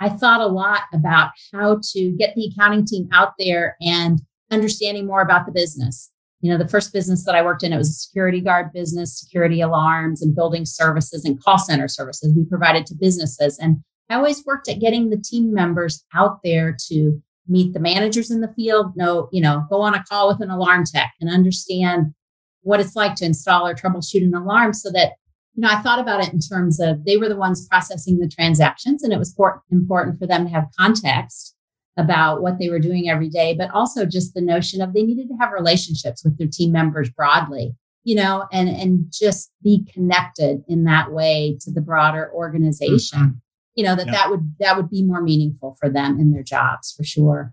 I 0.00 0.08
thought 0.08 0.40
a 0.40 0.46
lot 0.46 0.82
about 0.94 1.32
how 1.52 1.80
to 1.92 2.10
get 2.18 2.34
the 2.34 2.50
accounting 2.50 2.86
team 2.86 3.08
out 3.12 3.34
there 3.38 3.76
and 3.82 4.20
understanding 4.50 5.06
more 5.06 5.20
about 5.20 5.44
the 5.44 5.52
business. 5.52 6.10
You 6.40 6.52
know, 6.52 6.58
the 6.58 6.68
first 6.68 6.92
business 6.92 7.24
that 7.24 7.34
I 7.34 7.42
worked 7.42 7.62
in, 7.62 7.72
it 7.72 7.78
was 7.78 7.90
a 7.90 7.94
security 7.94 8.40
guard 8.40 8.72
business, 8.72 9.18
security 9.18 9.60
alarms 9.60 10.22
and 10.22 10.36
building 10.36 10.66
services 10.66 11.24
and 11.24 11.42
call 11.42 11.58
center 11.58 11.88
services 11.88 12.34
we 12.36 12.44
provided 12.44 12.86
to 12.86 12.94
businesses. 12.94 13.58
And 13.58 13.78
I 14.10 14.16
always 14.16 14.44
worked 14.44 14.68
at 14.68 14.80
getting 14.80 15.10
the 15.10 15.16
team 15.16 15.52
members 15.52 16.04
out 16.14 16.40
there 16.44 16.76
to 16.88 17.20
meet 17.48 17.72
the 17.72 17.80
managers 17.80 18.30
in 18.30 18.40
the 18.40 18.52
field, 18.54 18.96
know, 18.96 19.28
you 19.32 19.40
know, 19.40 19.66
go 19.70 19.80
on 19.80 19.94
a 19.94 20.04
call 20.04 20.28
with 20.28 20.40
an 20.40 20.50
alarm 20.50 20.84
tech 20.84 21.14
and 21.20 21.30
understand 21.30 22.14
what 22.62 22.80
it's 22.80 22.96
like 22.96 23.14
to 23.16 23.24
install 23.24 23.66
or 23.66 23.74
troubleshoot 23.74 24.22
an 24.22 24.34
alarm 24.34 24.72
so 24.72 24.90
that, 24.90 25.12
you 25.54 25.62
know, 25.62 25.68
I 25.68 25.80
thought 25.82 26.00
about 26.00 26.22
it 26.22 26.32
in 26.32 26.40
terms 26.40 26.80
of 26.80 27.04
they 27.04 27.16
were 27.16 27.28
the 27.28 27.36
ones 27.36 27.66
processing 27.68 28.18
the 28.18 28.28
transactions 28.28 29.02
and 29.02 29.12
it 29.12 29.18
was 29.18 29.34
important 29.70 30.18
for 30.18 30.26
them 30.26 30.44
to 30.44 30.50
have 30.50 30.68
context 30.78 31.55
about 31.96 32.42
what 32.42 32.58
they 32.58 32.68
were 32.68 32.78
doing 32.78 33.08
every 33.08 33.28
day, 33.28 33.54
but 33.54 33.70
also 33.70 34.04
just 34.04 34.34
the 34.34 34.40
notion 34.40 34.82
of 34.82 34.92
they 34.92 35.02
needed 35.02 35.28
to 35.28 35.36
have 35.40 35.52
relationships 35.52 36.22
with 36.24 36.36
their 36.38 36.48
team 36.48 36.72
members 36.72 37.08
broadly. 37.10 37.74
you 38.06 38.14
know, 38.14 38.46
and 38.52 38.68
and 38.68 39.12
just 39.12 39.50
be 39.64 39.84
connected 39.92 40.62
in 40.68 40.84
that 40.84 41.10
way 41.10 41.58
to 41.60 41.72
the 41.72 41.80
broader 41.80 42.30
organization. 42.32 43.18
Mm-hmm. 43.18 43.38
You 43.74 43.84
know 43.84 43.96
that 43.96 44.06
yeah. 44.06 44.12
that 44.12 44.30
would 44.30 44.54
that 44.60 44.76
would 44.76 44.88
be 44.88 45.02
more 45.02 45.20
meaningful 45.20 45.76
for 45.80 45.90
them 45.90 46.20
in 46.20 46.30
their 46.30 46.44
jobs 46.44 46.94
for 46.96 47.02
sure. 47.02 47.52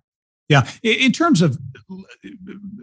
Yeah, 0.49 0.69
in 0.83 1.11
terms 1.11 1.41
of 1.41 1.57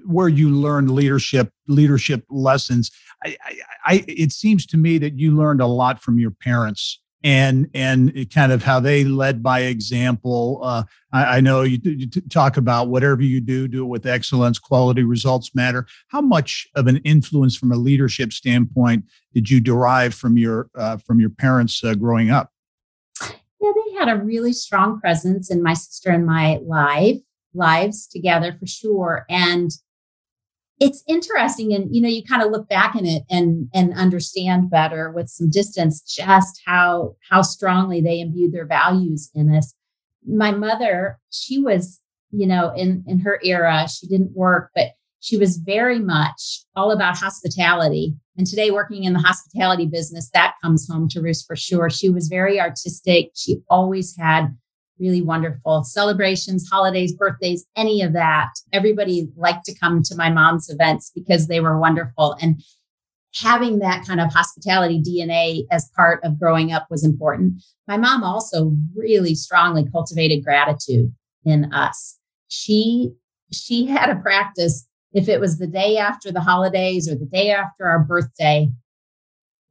where 0.05 0.29
you 0.29 0.51
learned 0.51 0.91
leadership 0.91 1.53
leadership 1.69 2.25
lessons, 2.29 2.91
I, 3.25 3.37
I, 3.45 3.57
I, 3.87 4.05
it 4.09 4.33
seems 4.33 4.67
to 4.67 4.77
me 4.77 4.99
that 4.99 5.17
you 5.17 5.37
learned 5.37 5.61
a 5.61 5.67
lot 5.67 6.03
from 6.03 6.19
your 6.19 6.33
parents 6.33 7.01
and 7.23 7.69
and 7.75 8.31
kind 8.33 8.51
of 8.51 8.63
how 8.63 8.81
they 8.81 9.05
led 9.05 9.43
by 9.43 9.61
example. 9.61 10.61
Uh, 10.63 10.85
I, 11.13 11.37
I, 11.37 11.41
know 11.41 11.63
you, 11.63 11.79
you, 11.83 12.07
talk 12.07 12.57
about 12.57 12.89
whatever 12.89 13.23
you 13.23 13.41
do, 13.41 13.69
do 13.69 13.85
it 13.85 13.89
with 13.89 14.07
excellence. 14.07 14.59
Quality 14.59 15.03
results 15.03 15.55
matter. 15.55 15.87
How 16.09 16.21
much 16.21 16.67
of 16.75 16.87
an 16.87 16.97
influence 16.99 17.57
from 17.57 17.73
a 17.73 17.77
leadership 17.77 18.33
standpoint 18.33 19.05
did 19.35 19.51
you 19.51 19.61
derive 19.61 20.15
from 20.15 20.39
your 20.39 20.71
uh, 20.75 20.97
from 20.99 21.21
your 21.21 21.31
parents 21.31 21.85
uh, 21.85 21.95
growing 21.95 22.31
up? 22.31 22.51
Yeah, 23.23 23.73
they 23.75 23.95
had 23.99 24.09
a 24.09 24.17
really 24.17 24.55
strong 24.55 25.01
presence 25.01 25.51
in 25.51 25.63
my 25.63 25.75
sister 25.75 26.11
and 26.11 26.25
my 26.25 26.59
life 26.63 27.19
lives 27.53 28.07
together 28.07 28.57
for 28.59 28.67
sure, 28.67 29.27
and 29.29 29.71
it's 30.81 31.05
interesting 31.07 31.73
and 31.75 31.95
you 31.95 32.01
know 32.01 32.09
you 32.09 32.25
kind 32.25 32.43
of 32.43 32.51
look 32.51 32.69
back 32.69 32.97
in 32.97 33.07
it 33.07 33.23
and 33.31 33.69
and 33.75 33.95
understand 33.95 34.71
better 34.71 35.13
with 35.13 35.29
some 35.29 35.49
distance 35.51 36.01
just 36.01 36.61
how 36.67 37.15
how 37.29 37.43
strongly 37.43 38.01
they 38.01 38.21
imbued 38.21 38.53
their 38.53 38.67
values 38.67 39.31
in 39.35 39.55
us 39.55 39.75
my 40.27 40.51
mother 40.51 41.19
she 41.31 41.59
was 41.59 42.01
you 42.31 42.47
know 42.47 42.73
in 42.75 43.05
in 43.07 43.21
her 43.21 43.39
era 43.45 43.87
she 43.89 44.07
didn't 44.07 44.35
work 44.35 44.71
but 44.75 44.93
she 45.21 45.37
was 45.37 45.59
very 45.59 45.99
much 45.99 46.65
all 46.75 46.91
about 46.91 47.19
hospitality. 47.19 48.15
And 48.37 48.47
today 48.47 48.71
working 48.71 49.05
in 49.05 49.13
the 49.13 49.19
hospitality 49.21 49.87
business 49.87 50.31
that 50.33 50.55
comes 50.63 50.89
home 50.91 51.09
to 51.11 51.21
roost 51.21 51.47
for 51.47 51.57
sure. 51.57 51.91
She 51.91 52.09
was 52.09 52.29
very 52.29 52.59
artistic. 52.59 53.31
She 53.35 53.61
always 53.69 54.17
had 54.19 54.57
really 55.01 55.23
wonderful 55.23 55.83
celebrations, 55.85 56.69
holidays, 56.71 57.15
birthdays, 57.15 57.67
any 57.77 58.03
of 58.03 58.13
that. 58.13 58.51
Everybody 58.73 59.29
liked 59.37 59.65
to 59.65 59.79
come 59.79 60.03
to 60.05 60.15
my 60.15 60.31
mom's 60.31 60.69
events 60.69 61.11
because 61.15 61.49
they 61.49 61.61
were 61.61 61.79
wonderful. 61.79 62.37
And 62.41 62.61
having 63.35 63.79
that 63.79 64.07
kind 64.07 64.21
of 64.21 64.33
hospitality 64.33 65.01
DNA 65.01 65.63
as 65.71 65.91
part 65.97 66.23
of 66.25 66.39
growing 66.39 66.73
up 66.73 66.87
was 66.91 67.05
important. 67.05 67.63
My 67.89 67.97
mom 67.97 68.23
also 68.23 68.73
really 68.95 69.35
strongly 69.35 69.89
cultivated 69.91 70.45
gratitude 70.45 71.13
in 71.45 71.73
us. 71.73 72.19
She 72.49 73.13
she 73.53 73.87
had 73.87 74.11
a 74.11 74.17
practice 74.17 74.87
if 75.13 75.29
it 75.29 75.41
was 75.41 75.59
the 75.59 75.67
day 75.67 75.97
after 75.97 76.31
the 76.31 76.41
holidays 76.41 77.09
or 77.09 77.15
the 77.15 77.27
day 77.27 77.51
after 77.51 77.87
our 77.87 77.99
birthday, 77.99 78.71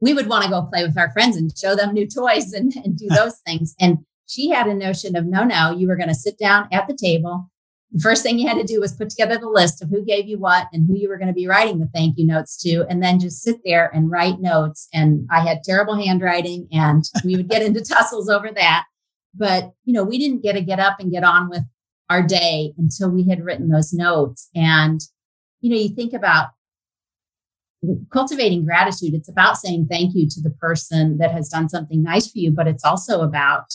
we 0.02 0.14
would 0.14 0.28
want 0.28 0.44
to 0.44 0.50
go 0.50 0.64
play 0.64 0.84
with 0.84 0.98
our 0.98 1.12
friends 1.12 1.36
and 1.36 1.52
show 1.58 1.76
them 1.76 1.94
new 1.94 2.08
toys 2.08 2.54
and, 2.54 2.74
and 2.84 2.98
do 2.98 3.08
those 3.16 3.38
things. 3.46 3.76
And 3.80 4.00
she 4.30 4.50
had 4.50 4.68
a 4.68 4.76
notion 4.76 5.16
of 5.16 5.26
no, 5.26 5.44
no, 5.44 5.72
you 5.72 5.88
were 5.88 5.96
going 5.96 6.10
to 6.10 6.16
sit 6.16 6.38
down 6.38 6.68
at 6.72 6.88
the 6.88 6.96
table. 6.96 7.50
The 7.92 8.00
first 8.00 8.22
thing 8.22 8.38
you 8.38 8.48
had 8.48 8.60
to 8.60 8.64
do 8.64 8.80
was 8.80 8.94
put 8.94 9.10
together 9.10 9.40
the 9.40 9.50
list 9.50 9.82
of 9.82 9.90
who 9.90 10.06
gave 10.06 10.28
you 10.28 10.38
what 10.38 10.68
and 10.72 10.88
who 10.88 10.96
you 10.96 11.10
were 11.10 11.18
going 11.18 11.30
to 11.30 11.34
be 11.34 11.48
writing 11.48 11.80
the 11.80 11.90
thank 11.94 12.20
you 12.20 12.28
notes 12.28 12.56
to, 12.62 12.86
and 12.88 13.02
then 13.02 13.20
just 13.20 13.42
sit 13.42 13.58
there 13.66 13.90
and 13.94 14.12
write 14.12 14.40
notes. 14.40 14.88
And 14.94 15.28
I 15.32 15.40
had 15.40 15.64
terrible 15.64 15.96
handwriting, 15.96 16.68
and 16.72 17.04
we 17.26 17.36
would 17.36 17.50
get 17.50 17.64
into 17.64 17.82
tussles 17.84 18.30
over 18.30 18.52
that. 18.52 18.86
But 19.34 19.72
you 19.86 19.94
know, 19.94 20.04
we 20.04 20.20
didn't 20.20 20.44
get 20.44 20.54
to 20.54 20.62
get 20.62 20.80
up 20.80 21.00
and 21.00 21.12
get 21.12 21.24
on 21.24 21.50
with 21.50 21.64
our 22.12 22.22
day 22.22 22.74
until 22.78 23.10
we 23.10 23.28
had 23.28 23.44
written 23.44 23.70
those 23.70 23.92
notes. 23.92 24.50
And 24.54 25.02
you 25.62 25.72
know, 25.72 25.82
you 25.82 25.90
think 25.90 26.14
about 26.14 26.50
cultivating 28.14 28.66
gratitude. 28.66 29.16
It's 29.16 29.30
about 29.30 29.58
saying 29.58 29.88
thank 29.90 30.14
you 30.14 30.30
to 30.30 30.42
the 30.42 30.52
person 30.52 31.18
that 31.18 31.32
has 31.32 31.50
done 31.50 31.70
something 31.70 32.04
nice 32.04 32.32
for 32.32 32.38
you, 32.38 32.52
but 32.52 32.68
it's 32.68 32.86
also 32.86 33.22
about 33.22 33.74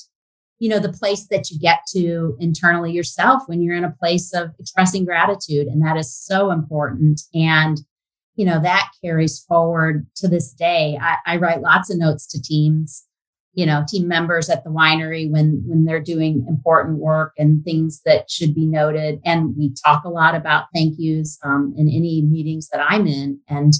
you 0.58 0.68
know 0.68 0.78
the 0.78 0.92
place 0.92 1.26
that 1.28 1.50
you 1.50 1.58
get 1.58 1.80
to 1.92 2.36
internally 2.40 2.92
yourself 2.92 3.42
when 3.46 3.62
you're 3.62 3.76
in 3.76 3.84
a 3.84 3.96
place 3.98 4.32
of 4.32 4.50
expressing 4.58 5.04
gratitude 5.04 5.66
and 5.66 5.84
that 5.84 5.96
is 5.96 6.14
so 6.14 6.50
important. 6.50 7.22
And 7.34 7.78
you 8.36 8.44
know 8.44 8.60
that 8.60 8.90
carries 9.02 9.40
forward 9.40 10.06
to 10.16 10.28
this 10.28 10.52
day. 10.52 10.98
I, 11.00 11.16
I, 11.26 11.36
write 11.36 11.60
lots 11.60 11.90
of 11.90 11.98
notes 11.98 12.26
to 12.28 12.42
teams 12.42 13.06
you 13.54 13.64
know 13.64 13.84
team 13.88 14.08
members 14.08 14.50
at 14.50 14.64
the 14.64 14.70
winery 14.70 15.30
when 15.30 15.62
when 15.66 15.84
they're 15.84 16.02
doing 16.02 16.44
important 16.48 16.98
work 16.98 17.32
and 17.38 17.64
things 17.64 18.02
that 18.04 18.30
should 18.30 18.54
be 18.54 18.66
noted. 18.66 19.20
And 19.24 19.56
we 19.56 19.72
talk 19.84 20.04
a 20.04 20.08
lot 20.08 20.34
about 20.34 20.66
thank 20.74 20.94
yous 20.98 21.38
um, 21.44 21.72
in 21.76 21.88
any 21.88 22.22
meetings 22.22 22.68
that 22.68 22.84
i'm 22.88 23.06
in. 23.06 23.40
And 23.48 23.72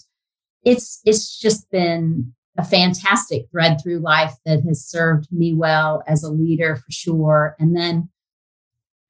it's 0.62 1.00
it's 1.04 1.38
just 1.38 1.70
been 1.70 2.32
a 2.56 2.64
fantastic 2.64 3.46
thread 3.50 3.80
through 3.82 3.98
life 3.98 4.34
that 4.44 4.62
has 4.62 4.84
served 4.84 5.26
me 5.32 5.52
well 5.52 6.02
as 6.06 6.22
a 6.22 6.30
leader 6.30 6.76
for 6.76 6.90
sure. 6.90 7.56
And 7.58 7.76
then 7.76 8.08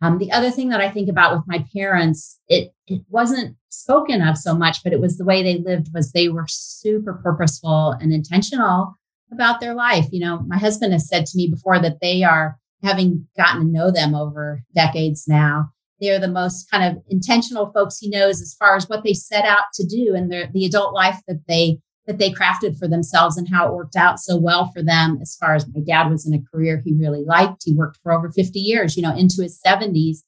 um, 0.01 0.19
the 0.19 0.33
other 0.33 0.51
thing 0.51 0.69
that 0.71 0.81
I 0.81 0.91
think 0.91 1.09
about 1.09 1.35
with 1.35 1.45
my 1.47 1.65
parents, 1.75 2.39
it 2.49 2.73
it 2.87 3.03
wasn't 3.09 3.57
spoken 3.71 4.21
of 4.21 4.37
so 4.37 4.55
much, 4.55 4.83
but 4.83 4.93
it 4.93 5.01
was 5.01 5.17
the 5.17 5.25
way 5.25 5.43
they 5.43 5.59
lived. 5.59 5.89
Was 5.95 6.13
they 6.13 6.29
were 6.29 6.47
super 6.47 7.15
purposeful 7.15 7.93
and 7.93 8.13
intentional 8.13 8.95
about 9.33 9.61
their 9.61 9.75
life. 9.75 10.07
You 10.13 10.21
know, 10.21 10.41
my 10.47 10.59
husband 10.59 10.93
has 10.93 11.09
said 11.09 11.27
to 11.27 11.37
me 11.37 11.49
before 11.49 11.81
that 11.81 12.01
they 12.01 12.23
are 12.23 12.59
having 12.83 13.27
gotten 13.37 13.63
to 13.63 13.67
know 13.67 13.91
them 13.91 14.15
over 14.15 14.63
decades 14.75 15.27
now. 15.27 15.71
They 16.01 16.11
are 16.11 16.19
the 16.19 16.29
most 16.29 16.71
kind 16.71 16.85
of 16.85 17.03
intentional 17.09 17.73
folks 17.73 17.99
he 17.99 18.11
knows 18.11 18.43
as 18.43 18.55
far 18.55 18.77
as 18.77 18.89
what 18.89 19.05
they 19.05 19.15
set 19.15 19.45
out 19.45 19.65
to 19.75 19.87
do 19.87 20.15
and 20.15 20.31
the 20.31 20.49
the 20.53 20.67
adult 20.67 20.95
life 20.95 21.21
that 21.29 21.41
they 21.49 21.79
that 22.07 22.19
they 22.19 22.31
crafted 22.31 22.79
for 22.79 22.87
themselves 22.87 23.37
and 23.37 23.49
how 23.49 23.67
it 23.67 23.75
worked 23.75 23.97
out 23.97 24.21
so 24.21 24.37
well 24.37 24.71
for 24.73 24.83
them. 24.83 25.19
As 25.21 25.37
far 25.37 25.55
as 25.55 25.67
my 25.67 25.81
dad 25.81 26.11
was 26.11 26.27
in 26.27 26.35
a 26.35 26.43
career 26.53 26.83
he 26.85 26.95
really 26.95 27.25
liked 27.25 27.63
he 27.65 27.75
worked 27.75 27.99
for 28.03 28.13
over 28.13 28.31
50 28.31 28.59
years 28.59 28.97
you 28.97 29.03
know 29.03 29.15
into 29.15 29.43
his 29.43 29.61
70s 29.65 30.19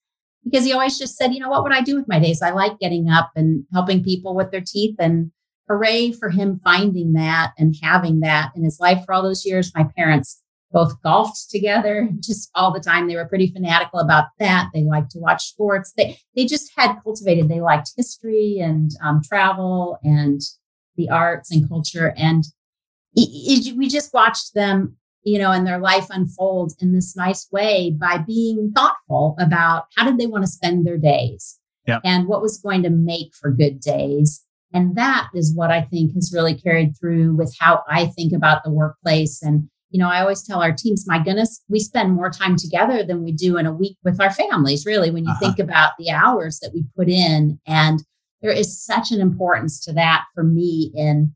because 0.44 0.64
he 0.64 0.72
always 0.72 0.98
just 0.98 1.16
said 1.16 1.34
you 1.34 1.40
know 1.40 1.48
what 1.48 1.62
would 1.62 1.72
i 1.72 1.80
do 1.80 1.96
with 1.96 2.08
my 2.08 2.18
days? 2.18 2.42
I 2.42 2.50
like 2.50 2.78
getting 2.78 3.08
up 3.08 3.30
and 3.36 3.64
helping 3.72 4.02
people 4.02 4.34
with 4.34 4.50
their 4.50 4.62
teeth 4.64 4.96
and 4.98 5.30
hooray 5.68 6.12
for 6.12 6.30
him 6.30 6.60
finding 6.62 7.12
that 7.14 7.52
and 7.58 7.74
having 7.82 8.20
that 8.20 8.52
in 8.56 8.64
his 8.64 8.78
life 8.80 9.04
for 9.04 9.12
all 9.12 9.22
those 9.22 9.44
years. 9.44 9.72
My 9.74 9.84
parents 9.96 10.42
both 10.72 11.00
golfed 11.02 11.50
together 11.50 12.08
just 12.20 12.50
all 12.54 12.72
the 12.72 12.80
time. 12.80 13.06
They 13.06 13.16
were 13.16 13.28
pretty 13.28 13.48
fanatical 13.48 14.00
about 14.00 14.26
that. 14.38 14.68
They 14.72 14.84
liked 14.84 15.10
to 15.12 15.18
watch 15.18 15.44
sports. 15.44 15.92
They 15.96 16.18
they 16.34 16.46
just 16.46 16.70
had 16.76 16.96
cultivated 17.02 17.48
they 17.48 17.60
liked 17.60 17.92
history 17.96 18.58
and 18.60 18.90
um, 19.02 19.22
travel 19.22 19.98
and 20.02 20.40
the 20.96 21.08
arts 21.08 21.50
and 21.50 21.68
culture. 21.68 22.14
And 22.16 22.44
it, 23.14 23.28
it, 23.68 23.76
we 23.76 23.88
just 23.88 24.12
watched 24.12 24.54
them, 24.54 24.96
you 25.22 25.38
know, 25.38 25.52
and 25.52 25.66
their 25.66 25.78
life 25.78 26.06
unfold 26.10 26.72
in 26.80 26.92
this 26.92 27.16
nice 27.16 27.48
way 27.50 27.90
by 27.90 28.18
being 28.18 28.72
thoughtful 28.74 29.36
about 29.38 29.86
how 29.96 30.04
did 30.04 30.18
they 30.18 30.26
want 30.26 30.44
to 30.44 30.50
spend 30.50 30.86
their 30.86 30.98
days 30.98 31.58
yeah. 31.86 32.00
and 32.04 32.26
what 32.26 32.42
was 32.42 32.58
going 32.58 32.82
to 32.82 32.90
make 32.90 33.34
for 33.34 33.50
good 33.50 33.80
days. 33.80 34.42
And 34.72 34.96
that 34.96 35.28
is 35.34 35.54
what 35.54 35.70
I 35.70 35.82
think 35.82 36.14
has 36.14 36.32
really 36.34 36.54
carried 36.54 36.98
through 36.98 37.34
with 37.36 37.54
how 37.58 37.82
I 37.88 38.06
think 38.06 38.32
about 38.32 38.62
the 38.64 38.70
workplace. 38.70 39.42
And, 39.42 39.70
you 39.90 39.98
know, 39.98 40.08
I 40.08 40.20
always 40.20 40.42
tell 40.42 40.60
our 40.60 40.72
teams, 40.72 41.06
my 41.06 41.22
goodness, 41.22 41.62
we 41.68 41.78
spend 41.78 42.12
more 42.12 42.30
time 42.30 42.56
together 42.56 43.02
than 43.02 43.22
we 43.22 43.32
do 43.32 43.56
in 43.56 43.64
a 43.64 43.72
week 43.72 43.96
with 44.04 44.20
our 44.20 44.32
families, 44.32 44.84
really, 44.84 45.10
when 45.10 45.24
you 45.24 45.30
uh-huh. 45.30 45.40
think 45.40 45.58
about 45.58 45.92
the 45.98 46.10
hours 46.10 46.58
that 46.60 46.72
we 46.74 46.84
put 46.96 47.08
in. 47.08 47.58
And 47.66 48.02
there 48.46 48.54
is 48.54 48.80
such 48.80 49.10
an 49.10 49.20
importance 49.20 49.80
to 49.80 49.92
that 49.92 50.24
for 50.32 50.44
me 50.44 50.92
in 50.94 51.34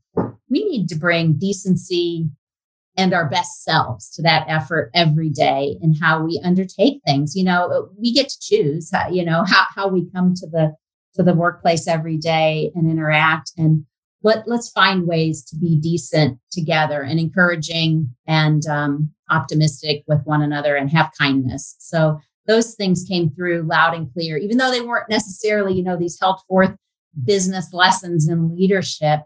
we 0.49 0.63
need 0.63 0.87
to 0.87 0.95
bring 0.95 1.33
decency 1.33 2.29
and 2.95 3.13
our 3.13 3.29
best 3.29 3.63
selves 3.65 4.09
to 4.11 4.21
that 4.21 4.45
effort 4.47 4.91
every 4.93 5.29
day 5.29 5.77
and 5.81 5.97
how 6.01 6.23
we 6.23 6.41
undertake 6.41 7.01
things. 7.05 7.35
You 7.35 7.43
know 7.43 7.89
we 7.99 8.13
get 8.13 8.29
to 8.29 8.39
choose 8.39 8.89
how, 8.93 9.09
you 9.09 9.25
know 9.25 9.43
how, 9.45 9.65
how 9.75 9.87
we 9.89 10.09
come 10.11 10.33
to 10.35 10.47
the 10.47 10.73
to 11.15 11.23
the 11.23 11.33
workplace 11.33 11.85
every 11.85 12.15
day 12.15 12.71
and 12.75 12.89
interact 12.89 13.51
and 13.57 13.85
let, 14.23 14.47
let's 14.47 14.69
find 14.69 15.05
ways 15.05 15.43
to 15.43 15.57
be 15.57 15.77
decent 15.77 16.39
together 16.49 17.01
and 17.01 17.19
encouraging 17.19 18.15
and 18.25 18.65
um, 18.67 19.11
optimistic 19.29 20.03
with 20.07 20.21
one 20.23 20.41
another 20.41 20.77
and 20.77 20.89
have 20.91 21.11
kindness. 21.19 21.75
So 21.79 22.19
those 22.47 22.75
things 22.75 23.03
came 23.07 23.31
through 23.31 23.63
loud 23.63 23.95
and 23.95 24.11
clear 24.13 24.37
even 24.37 24.57
though 24.57 24.71
they 24.71 24.81
weren't 24.81 25.09
necessarily 25.09 25.73
you 25.73 25.83
know 25.83 25.97
these 25.97 26.17
held 26.19 26.39
forth 26.47 26.75
business 27.25 27.73
lessons 27.73 28.27
and 28.27 28.55
leadership 28.55 29.21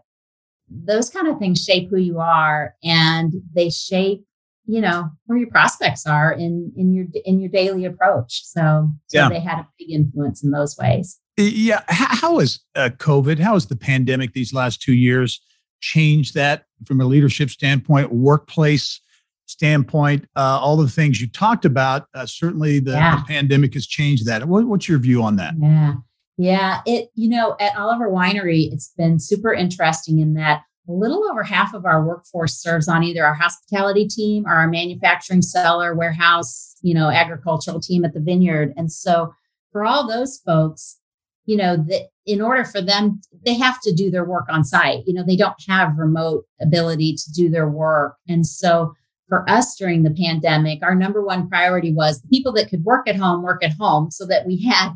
those 0.68 1.10
kind 1.10 1.28
of 1.28 1.38
things 1.38 1.62
shape 1.62 1.88
who 1.90 1.96
you 1.96 2.18
are 2.18 2.74
and 2.82 3.32
they 3.54 3.70
shape 3.70 4.24
you 4.66 4.80
know 4.80 5.10
where 5.26 5.38
your 5.38 5.50
prospects 5.50 6.06
are 6.06 6.32
in 6.32 6.72
in 6.76 6.92
your 6.92 7.06
in 7.24 7.40
your 7.40 7.48
daily 7.48 7.84
approach. 7.84 8.44
So, 8.44 8.90
so 9.06 9.18
yeah. 9.18 9.28
they 9.28 9.40
had 9.40 9.58
a 9.58 9.68
big 9.78 9.90
influence 9.90 10.42
in 10.42 10.50
those 10.50 10.76
ways. 10.76 11.20
Yeah. 11.36 11.82
How 11.88 12.40
is 12.40 12.60
uh, 12.74 12.90
covid 12.96 13.38
how 13.38 13.54
has 13.54 13.66
the 13.66 13.76
pandemic 13.76 14.32
these 14.32 14.52
last 14.52 14.82
two 14.82 14.94
years 14.94 15.40
changed 15.80 16.34
that 16.34 16.64
from 16.84 17.00
a 17.00 17.04
leadership 17.04 17.50
standpoint 17.50 18.10
workplace 18.10 19.00
standpoint 19.44 20.26
uh, 20.34 20.58
all 20.60 20.76
the 20.76 20.88
things 20.88 21.20
you 21.20 21.28
talked 21.28 21.64
about 21.64 22.06
uh, 22.14 22.26
certainly 22.26 22.80
the, 22.80 22.92
yeah. 22.92 23.16
the, 23.16 23.22
pandemic 23.24 23.74
has 23.74 23.86
changed 23.86 24.26
that. 24.26 24.48
What, 24.48 24.66
what's 24.66 24.88
your 24.88 24.98
view 24.98 25.22
on 25.22 25.36
that? 25.36 25.54
Yeah 25.60 25.94
Yeah, 26.38 26.80
it, 26.84 27.10
you 27.14 27.28
know, 27.30 27.56
at 27.60 27.76
Oliver 27.76 28.10
Winery, 28.10 28.70
it's 28.72 28.92
been 28.96 29.18
super 29.18 29.54
interesting 29.54 30.18
in 30.18 30.34
that 30.34 30.62
a 30.88 30.92
little 30.92 31.24
over 31.28 31.42
half 31.42 31.74
of 31.74 31.84
our 31.84 32.04
workforce 32.04 32.54
serves 32.54 32.88
on 32.88 33.02
either 33.02 33.24
our 33.24 33.34
hospitality 33.34 34.06
team 34.06 34.46
or 34.46 34.54
our 34.54 34.68
manufacturing 34.68 35.42
cellar, 35.42 35.94
warehouse, 35.94 36.76
you 36.82 36.94
know, 36.94 37.08
agricultural 37.08 37.80
team 37.80 38.04
at 38.04 38.14
the 38.14 38.20
vineyard. 38.20 38.72
And 38.76 38.92
so 38.92 39.34
for 39.72 39.84
all 39.84 40.06
those 40.06 40.38
folks, 40.38 40.98
you 41.46 41.56
know, 41.56 41.76
that 41.76 42.08
in 42.24 42.40
order 42.40 42.64
for 42.64 42.80
them, 42.80 43.20
they 43.44 43.54
have 43.54 43.80
to 43.80 43.92
do 43.92 44.10
their 44.10 44.24
work 44.24 44.46
on 44.48 44.64
site. 44.64 45.04
You 45.06 45.14
know, 45.14 45.24
they 45.24 45.36
don't 45.36 45.56
have 45.68 45.96
remote 45.96 46.44
ability 46.60 47.14
to 47.14 47.32
do 47.32 47.48
their 47.48 47.68
work. 47.68 48.16
And 48.28 48.46
so 48.46 48.94
for 49.28 49.48
us 49.48 49.76
during 49.76 50.02
the 50.02 50.10
pandemic, 50.10 50.82
our 50.82 50.94
number 50.94 51.24
one 51.24 51.48
priority 51.48 51.92
was 51.92 52.20
the 52.20 52.28
people 52.28 52.52
that 52.52 52.68
could 52.68 52.84
work 52.84 53.08
at 53.08 53.16
home, 53.16 53.42
work 53.42 53.64
at 53.64 53.72
home 53.78 54.10
so 54.10 54.26
that 54.26 54.46
we 54.46 54.62
had 54.62 54.90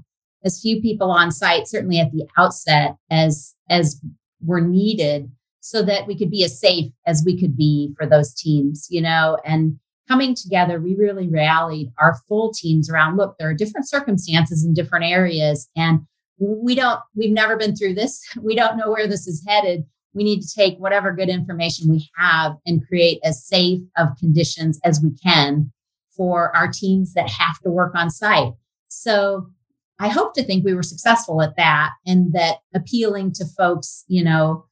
as 0.44 0.61
few 0.61 0.81
people 0.81 1.11
on 1.11 1.31
site, 1.31 1.68
certainly 1.68 1.98
at 1.98 2.12
the 2.12 2.26
outset, 2.38 2.96
as 3.11 3.55
as 3.68 4.00
were 4.42 4.61
needed 4.61 5.31
so 5.61 5.83
that 5.83 6.07
we 6.07 6.16
could 6.16 6.31
be 6.31 6.44
as 6.44 6.59
safe 6.59 6.90
as 7.07 7.22
we 7.24 7.38
could 7.38 7.57
be 7.57 7.94
for 7.96 8.07
those 8.07 8.35
teams, 8.35 8.87
you 8.90 9.00
know, 9.00 9.38
and 9.44 9.79
coming 10.09 10.35
together, 10.35 10.81
we 10.81 10.96
really 10.96 11.29
rallied 11.29 11.92
our 11.98 12.16
full 12.26 12.53
teams 12.53 12.90
around 12.90 13.16
look, 13.16 13.37
there 13.38 13.48
are 13.48 13.55
different 13.55 13.88
circumstances 13.88 14.64
in 14.64 14.74
different 14.74 15.05
areas. 15.05 15.68
And 15.76 16.00
we 16.38 16.74
don't, 16.74 16.98
we've 17.14 17.31
never 17.31 17.57
been 17.57 17.76
through 17.76 17.94
this. 17.94 18.20
We 18.42 18.57
don't 18.57 18.76
know 18.76 18.90
where 18.90 19.07
this 19.07 19.29
is 19.29 19.44
headed. 19.46 19.85
We 20.12 20.24
need 20.24 20.40
to 20.40 20.53
take 20.53 20.79
whatever 20.79 21.12
good 21.12 21.29
information 21.29 21.88
we 21.88 22.09
have 22.16 22.55
and 22.66 22.85
create 22.88 23.20
as 23.22 23.46
safe 23.46 23.81
of 23.96 24.09
conditions 24.18 24.81
as 24.83 25.00
we 25.00 25.11
can 25.22 25.70
for 26.16 26.55
our 26.57 26.66
teams 26.66 27.12
that 27.14 27.31
have 27.31 27.61
to 27.61 27.70
work 27.70 27.94
on 27.94 28.11
site. 28.11 28.53
So 28.88 29.48
I 30.01 30.09
hope 30.09 30.33
to 30.35 30.43
think 30.43 30.65
we 30.65 30.75
were 30.75 30.83
successful 30.83 31.43
at 31.43 31.57
that 31.57 31.91
and 32.07 32.33
that 32.33 32.57
appealing 32.75 33.33
to 33.35 33.45
folks, 33.45 34.05
you 34.09 34.25
know, 34.25 34.65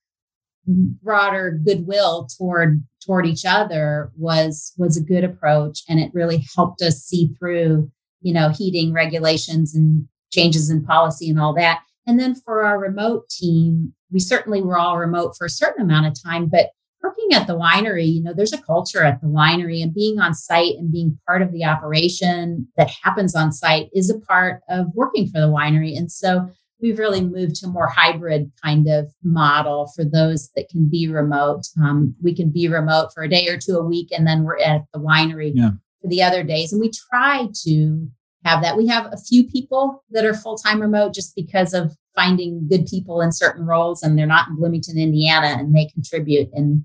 broader 0.67 1.61
goodwill 1.65 2.29
toward 2.37 2.83
toward 3.05 3.27
each 3.27 3.45
other 3.47 4.11
was 4.17 4.73
was 4.79 4.97
a 4.97 5.03
good 5.03 5.25
approach. 5.25 5.83
And 5.89 6.01
it 6.01 6.11
really 6.15 6.45
helped 6.57 6.83
us 6.83 7.03
see 7.03 7.35
through 7.39 7.91
you 8.23 8.33
know 8.33 8.49
heating 8.49 8.93
regulations 8.93 9.75
and 9.75 10.09
changes 10.33 10.71
in 10.71 10.85
policy 10.85 11.29
and 11.29 11.39
all 11.39 11.55
that. 11.55 11.83
And 12.07 12.19
then 12.19 12.35
for 12.35 12.65
our 12.65 12.79
remote 12.79 13.29
team 13.29 13.93
we 14.11 14.21
certainly 14.21 14.63
were 14.63 14.79
all 14.79 14.97
remote 14.97 15.35
for 15.37 15.45
a 15.45 15.51
certain 15.51 15.83
amount 15.83 16.07
of 16.07 16.23
time 16.23 16.47
but 16.47 16.71
working 17.03 17.29
at 17.33 17.47
the 17.47 17.57
winery 17.57 18.07
you 18.07 18.23
know 18.23 18.33
there's 18.35 18.53
a 18.53 18.63
culture 18.63 19.05
at 19.05 19.21
the 19.21 19.27
winery 19.27 19.83
and 19.83 19.95
being 19.95 20.19
on 20.19 20.35
site 20.35 20.75
and 20.77 20.93
being 20.93 21.19
part 21.27 21.43
of 21.43 21.53
the 21.53 21.65
operation 21.65 22.67
that 22.77 22.91
happens 23.03 23.35
on 23.35 23.53
site 23.53 23.89
is 23.95 24.11
a 24.11 24.19
part 24.21 24.61
of 24.69 24.87
working 24.95 25.27
for 25.27 25.41
the 25.41 25.49
winery 25.49 25.97
and 25.97 26.11
so 26.11 26.49
we've 26.81 26.99
really 26.99 27.21
moved 27.21 27.57
to 27.57 27.67
a 27.67 27.71
more 27.71 27.89
hybrid 27.89 28.51
kind 28.63 28.89
of 28.89 29.13
model 29.23 29.91
for 29.95 30.05
those 30.05 30.51
that 30.55 30.69
can 30.69 30.89
be 30.89 31.09
remote. 31.09 31.63
Um, 31.83 32.15
we 32.23 32.35
can 32.35 32.51
be 32.51 32.69
remote 32.69 33.11
for 33.13 33.23
a 33.23 33.29
day 33.29 33.49
or 33.49 33.59
two 33.59 33.77
a 33.77 33.85
week, 33.85 34.09
and 34.13 34.27
then 34.27 34.45
we're 34.45 34.59
at 34.59 34.83
the 34.93 35.01
winery 35.01 35.53
yeah. 35.55 35.71
for 36.01 36.09
the 36.09 36.23
other 36.23 36.43
days. 36.43 36.73
And 36.73 36.81
we 36.81 36.91
try 37.11 37.49
to 37.65 38.09
have 38.49 38.63
that. 38.63 38.77
We 38.77 38.87
have 38.89 39.07
a 39.13 39.17
few 39.17 39.45
people 39.45 40.05
that 40.11 40.25
are 40.25 40.35
full 40.35 40.57
time 40.57 40.81
remote 40.81 41.15
just 41.15 41.35
because 41.35 41.75
of 41.75 41.97
finding 42.15 42.69
good 42.69 42.87
people 42.87 43.21
in 43.21 43.33
certain 43.33 43.65
roles, 43.67 44.03
and 44.03 44.19
they're 44.19 44.27
not 44.27 44.49
in 44.49 44.57
Bloomington, 44.57 44.99
Indiana, 44.99 45.57
and 45.59 45.75
they 45.75 45.87
contribute 45.87 46.49
in 46.55 46.85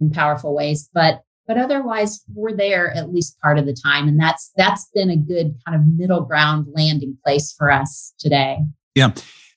in 0.00 0.10
powerful 0.10 0.54
ways. 0.54 0.88
But 0.92 1.22
but 1.46 1.58
otherwise 1.58 2.24
we're 2.34 2.56
there 2.56 2.90
at 2.94 3.12
least 3.12 3.38
part 3.40 3.58
of 3.58 3.66
the 3.66 3.74
time 3.74 4.08
and 4.08 4.18
that's 4.18 4.50
that's 4.56 4.88
been 4.94 5.10
a 5.10 5.16
good 5.16 5.54
kind 5.66 5.78
of 5.78 5.86
middle 5.86 6.22
ground 6.22 6.66
landing 6.72 7.18
place 7.22 7.52
for 7.52 7.70
us 7.70 8.14
today 8.18 8.60
yeah. 8.94 9.12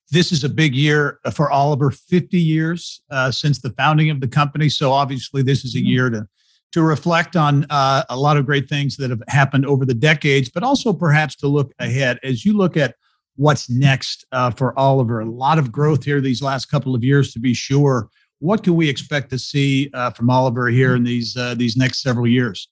This 0.10 0.32
is 0.32 0.44
a 0.44 0.50
big 0.50 0.74
year 0.74 1.20
for 1.34 1.52
Oliver, 1.52 1.92
50 1.92 2.40
years 2.40 3.02
uh, 3.12 3.30
since 3.30 3.60
the 3.60 3.72
founding 3.72 4.10
of 4.10 4.22
the 4.22 4.28
company. 4.28 4.70
So 4.70 4.92
obviously, 4.92 5.44
this 5.44 5.66
is 5.66 5.76
a 5.76 5.80
mm-hmm. 5.80 5.88
year 5.88 6.10
to 6.10 6.28
to 6.74 6.82
reflect 6.82 7.36
on 7.36 7.66
uh, 7.70 8.04
a 8.10 8.18
lot 8.18 8.38
of 8.38 8.46
great 8.46 8.68
things 8.68 8.98
that 8.98 9.10
have 9.10 9.22
happened 9.28 9.66
over 9.66 9.86
the 9.86 9.94
decades, 9.94 10.50
but 10.50 10.64
also 10.64 10.94
perhaps 10.94 11.36
to 11.38 11.48
look 11.48 11.72
ahead 11.80 12.20
as 12.24 12.46
you 12.46 12.56
look 12.58 12.78
at 12.78 12.96
what's 13.36 13.70
next 13.70 14.26
uh, 14.32 14.52
for 14.52 14.78
Oliver. 14.78 15.22
A 15.22 15.26
lot 15.26 15.60
of 15.60 15.72
growth 15.72 16.04
here 16.04 16.20
these 16.22 16.42
last 16.42 16.66
couple 16.66 16.96
of 16.96 17.04
years, 17.04 17.32
to 17.34 17.40
be 17.40 17.54
sure. 17.54 18.10
What 18.40 18.64
can 18.64 18.76
we 18.76 18.90
expect 18.90 19.30
to 19.32 19.40
see 19.40 19.90
uh, 19.94 20.12
from 20.12 20.30
Oliver 20.30 20.68
here 20.68 20.96
in 20.96 21.04
these 21.04 21.36
uh, 21.36 21.56
these 21.56 21.76
next 21.76 22.02
several 22.02 22.28
years? 22.28 22.70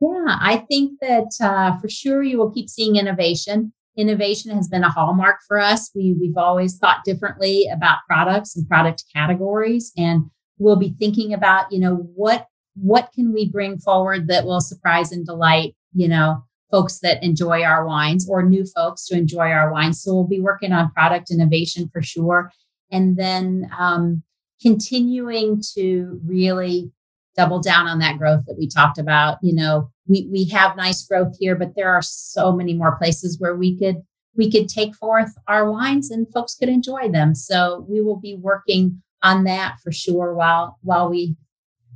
Yeah, 0.00 0.38
I 0.40 0.64
think 0.68 0.98
that 1.00 1.30
uh, 1.40 1.78
for 1.78 1.88
sure 1.88 2.22
you 2.22 2.38
will 2.38 2.50
keep 2.50 2.68
seeing 2.68 2.96
innovation 2.96 3.72
innovation 3.96 4.50
has 4.56 4.68
been 4.68 4.84
a 4.84 4.90
hallmark 4.90 5.40
for 5.46 5.58
us. 5.58 5.90
We, 5.94 6.16
we've 6.18 6.36
always 6.36 6.78
thought 6.78 7.04
differently 7.04 7.68
about 7.72 7.98
products 8.08 8.56
and 8.56 8.68
product 8.68 9.04
categories. 9.14 9.92
And 9.96 10.30
we'll 10.58 10.76
be 10.76 10.94
thinking 10.98 11.34
about, 11.34 11.70
you 11.72 11.78
know, 11.78 11.96
what 12.14 12.46
what 12.80 13.10
can 13.12 13.32
we 13.32 13.48
bring 13.48 13.78
forward 13.78 14.28
that 14.28 14.44
will 14.44 14.60
surprise 14.60 15.12
and 15.12 15.26
delight, 15.26 15.74
you 15.92 16.08
know, 16.08 16.44
folks 16.70 17.00
that 17.00 17.22
enjoy 17.22 17.62
our 17.62 17.86
wines 17.86 18.28
or 18.28 18.42
new 18.42 18.64
folks 18.64 19.06
to 19.06 19.16
enjoy 19.16 19.50
our 19.50 19.72
wines. 19.72 20.00
So 20.00 20.14
we'll 20.14 20.28
be 20.28 20.40
working 20.40 20.72
on 20.72 20.92
product 20.92 21.30
innovation 21.30 21.90
for 21.92 22.02
sure. 22.02 22.52
And 22.90 23.16
then 23.16 23.70
um, 23.78 24.22
continuing 24.62 25.62
to 25.74 26.20
really 26.24 26.92
double 27.36 27.60
down 27.60 27.86
on 27.86 27.98
that 28.00 28.18
growth 28.18 28.44
that 28.46 28.58
we 28.58 28.68
talked 28.68 28.98
about. 28.98 29.38
You 29.42 29.54
know, 29.54 29.90
we 30.06 30.28
we 30.30 30.44
have 30.46 30.76
nice 30.76 31.06
growth 31.06 31.36
here, 31.38 31.56
but 31.56 31.74
there 31.76 31.92
are 31.94 32.02
so 32.02 32.52
many 32.52 32.74
more 32.74 32.96
places 32.96 33.38
where 33.38 33.56
we 33.56 33.78
could 33.78 34.02
we 34.36 34.50
could 34.50 34.68
take 34.68 34.94
forth 34.94 35.32
our 35.48 35.70
wines 35.70 36.10
and 36.10 36.26
folks 36.32 36.54
could 36.54 36.68
enjoy 36.68 37.08
them. 37.08 37.34
So 37.34 37.84
we 37.88 38.00
will 38.00 38.18
be 38.18 38.36
working 38.36 39.02
on 39.22 39.44
that 39.44 39.76
for 39.82 39.92
sure 39.92 40.34
while 40.34 40.78
while 40.82 41.08
we 41.08 41.36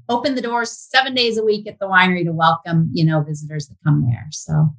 open 0.08 0.34
the 0.34 0.42
doors 0.42 0.70
seven 0.70 1.14
days 1.14 1.38
a 1.38 1.44
week 1.44 1.66
at 1.66 1.78
the 1.78 1.86
winery 1.86 2.24
to 2.24 2.32
welcome 2.32 2.90
you 2.92 3.04
know 3.04 3.22
visitors 3.22 3.68
that 3.68 3.76
come 3.84 4.04
there. 4.06 4.26
So. 4.30 4.74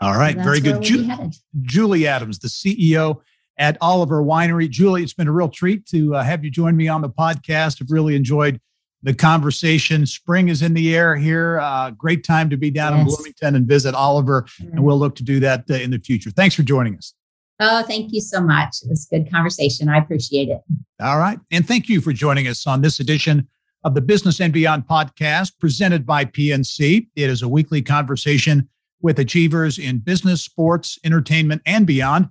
All 0.00 0.18
right, 0.18 0.36
very 0.36 0.60
good. 0.60 0.82
Ju- 0.82 1.30
Julie 1.62 2.06
Adams, 2.06 2.38
the 2.38 2.48
CEO 2.48 3.20
at 3.58 3.78
Oliver 3.80 4.22
Winery. 4.22 4.68
Julie, 4.68 5.02
it's 5.02 5.14
been 5.14 5.28
a 5.28 5.32
real 5.32 5.48
treat 5.48 5.86
to 5.86 6.16
uh, 6.16 6.22
have 6.22 6.44
you 6.44 6.50
join 6.50 6.76
me 6.76 6.88
on 6.88 7.00
the 7.00 7.08
podcast. 7.08 7.80
I've 7.80 7.90
really 7.90 8.16
enjoyed 8.16 8.60
the 9.02 9.14
conversation. 9.14 10.04
Spring 10.04 10.48
is 10.48 10.62
in 10.62 10.74
the 10.74 10.94
air 10.94 11.14
here. 11.14 11.60
Uh, 11.60 11.90
great 11.90 12.24
time 12.24 12.50
to 12.50 12.56
be 12.56 12.70
down 12.70 12.92
yes. 12.92 13.00
in 13.00 13.06
Bloomington 13.06 13.54
and 13.54 13.66
visit 13.66 13.94
Oliver, 13.94 14.42
mm-hmm. 14.42 14.72
and 14.72 14.84
we'll 14.84 14.98
look 14.98 15.14
to 15.16 15.22
do 15.22 15.40
that 15.40 15.64
uh, 15.70 15.74
in 15.74 15.90
the 15.90 15.98
future. 15.98 16.30
Thanks 16.30 16.54
for 16.54 16.62
joining 16.62 16.96
us. 16.96 17.14
Oh, 17.60 17.82
thank 17.84 18.12
you 18.12 18.20
so 18.20 18.40
much. 18.40 18.78
It 18.82 18.90
was 18.90 19.06
a 19.10 19.16
good 19.18 19.30
conversation. 19.30 19.88
I 19.88 19.98
appreciate 19.98 20.48
it. 20.48 20.60
All 21.00 21.18
right. 21.18 21.38
And 21.52 21.66
thank 21.66 21.88
you 21.88 22.00
for 22.00 22.12
joining 22.12 22.48
us 22.48 22.66
on 22.66 22.80
this 22.80 22.98
edition 22.98 23.48
of 23.84 23.94
the 23.94 24.00
Business 24.00 24.40
and 24.40 24.52
Beyond 24.52 24.88
podcast 24.88 25.58
presented 25.58 26.04
by 26.04 26.24
PNC. 26.24 27.08
It 27.14 27.30
is 27.30 27.42
a 27.42 27.48
weekly 27.48 27.82
conversation 27.82 28.68
with 29.02 29.18
achievers 29.18 29.78
in 29.78 29.98
business, 29.98 30.42
sports, 30.42 30.98
entertainment, 31.04 31.62
and 31.66 31.86
beyond. 31.86 32.28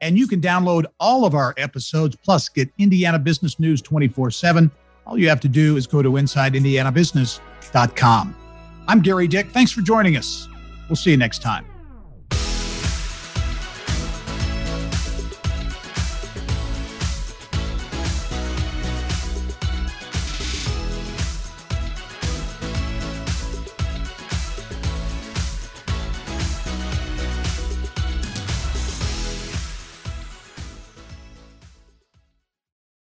And 0.00 0.16
you 0.16 0.26
can 0.26 0.40
download 0.40 0.84
all 0.98 1.24
of 1.24 1.34
our 1.34 1.54
episodes, 1.56 2.16
plus 2.16 2.48
get 2.48 2.70
Indiana 2.78 3.18
business 3.18 3.58
news 3.58 3.82
24 3.82 4.30
7 4.30 4.70
all 5.10 5.18
you 5.18 5.28
have 5.28 5.40
to 5.40 5.48
do 5.48 5.76
is 5.76 5.88
go 5.88 6.02
to 6.02 6.10
InsideIndianaBusiness.com. 6.10 8.36
I'm 8.86 9.02
Gerry 9.02 9.26
Dick. 9.26 9.50
Thanks 9.50 9.72
for 9.72 9.82
joining 9.82 10.16
us. 10.16 10.48
We'll 10.88 10.94
see 10.96 11.10
you 11.10 11.16
next 11.16 11.42
time. 11.42 11.69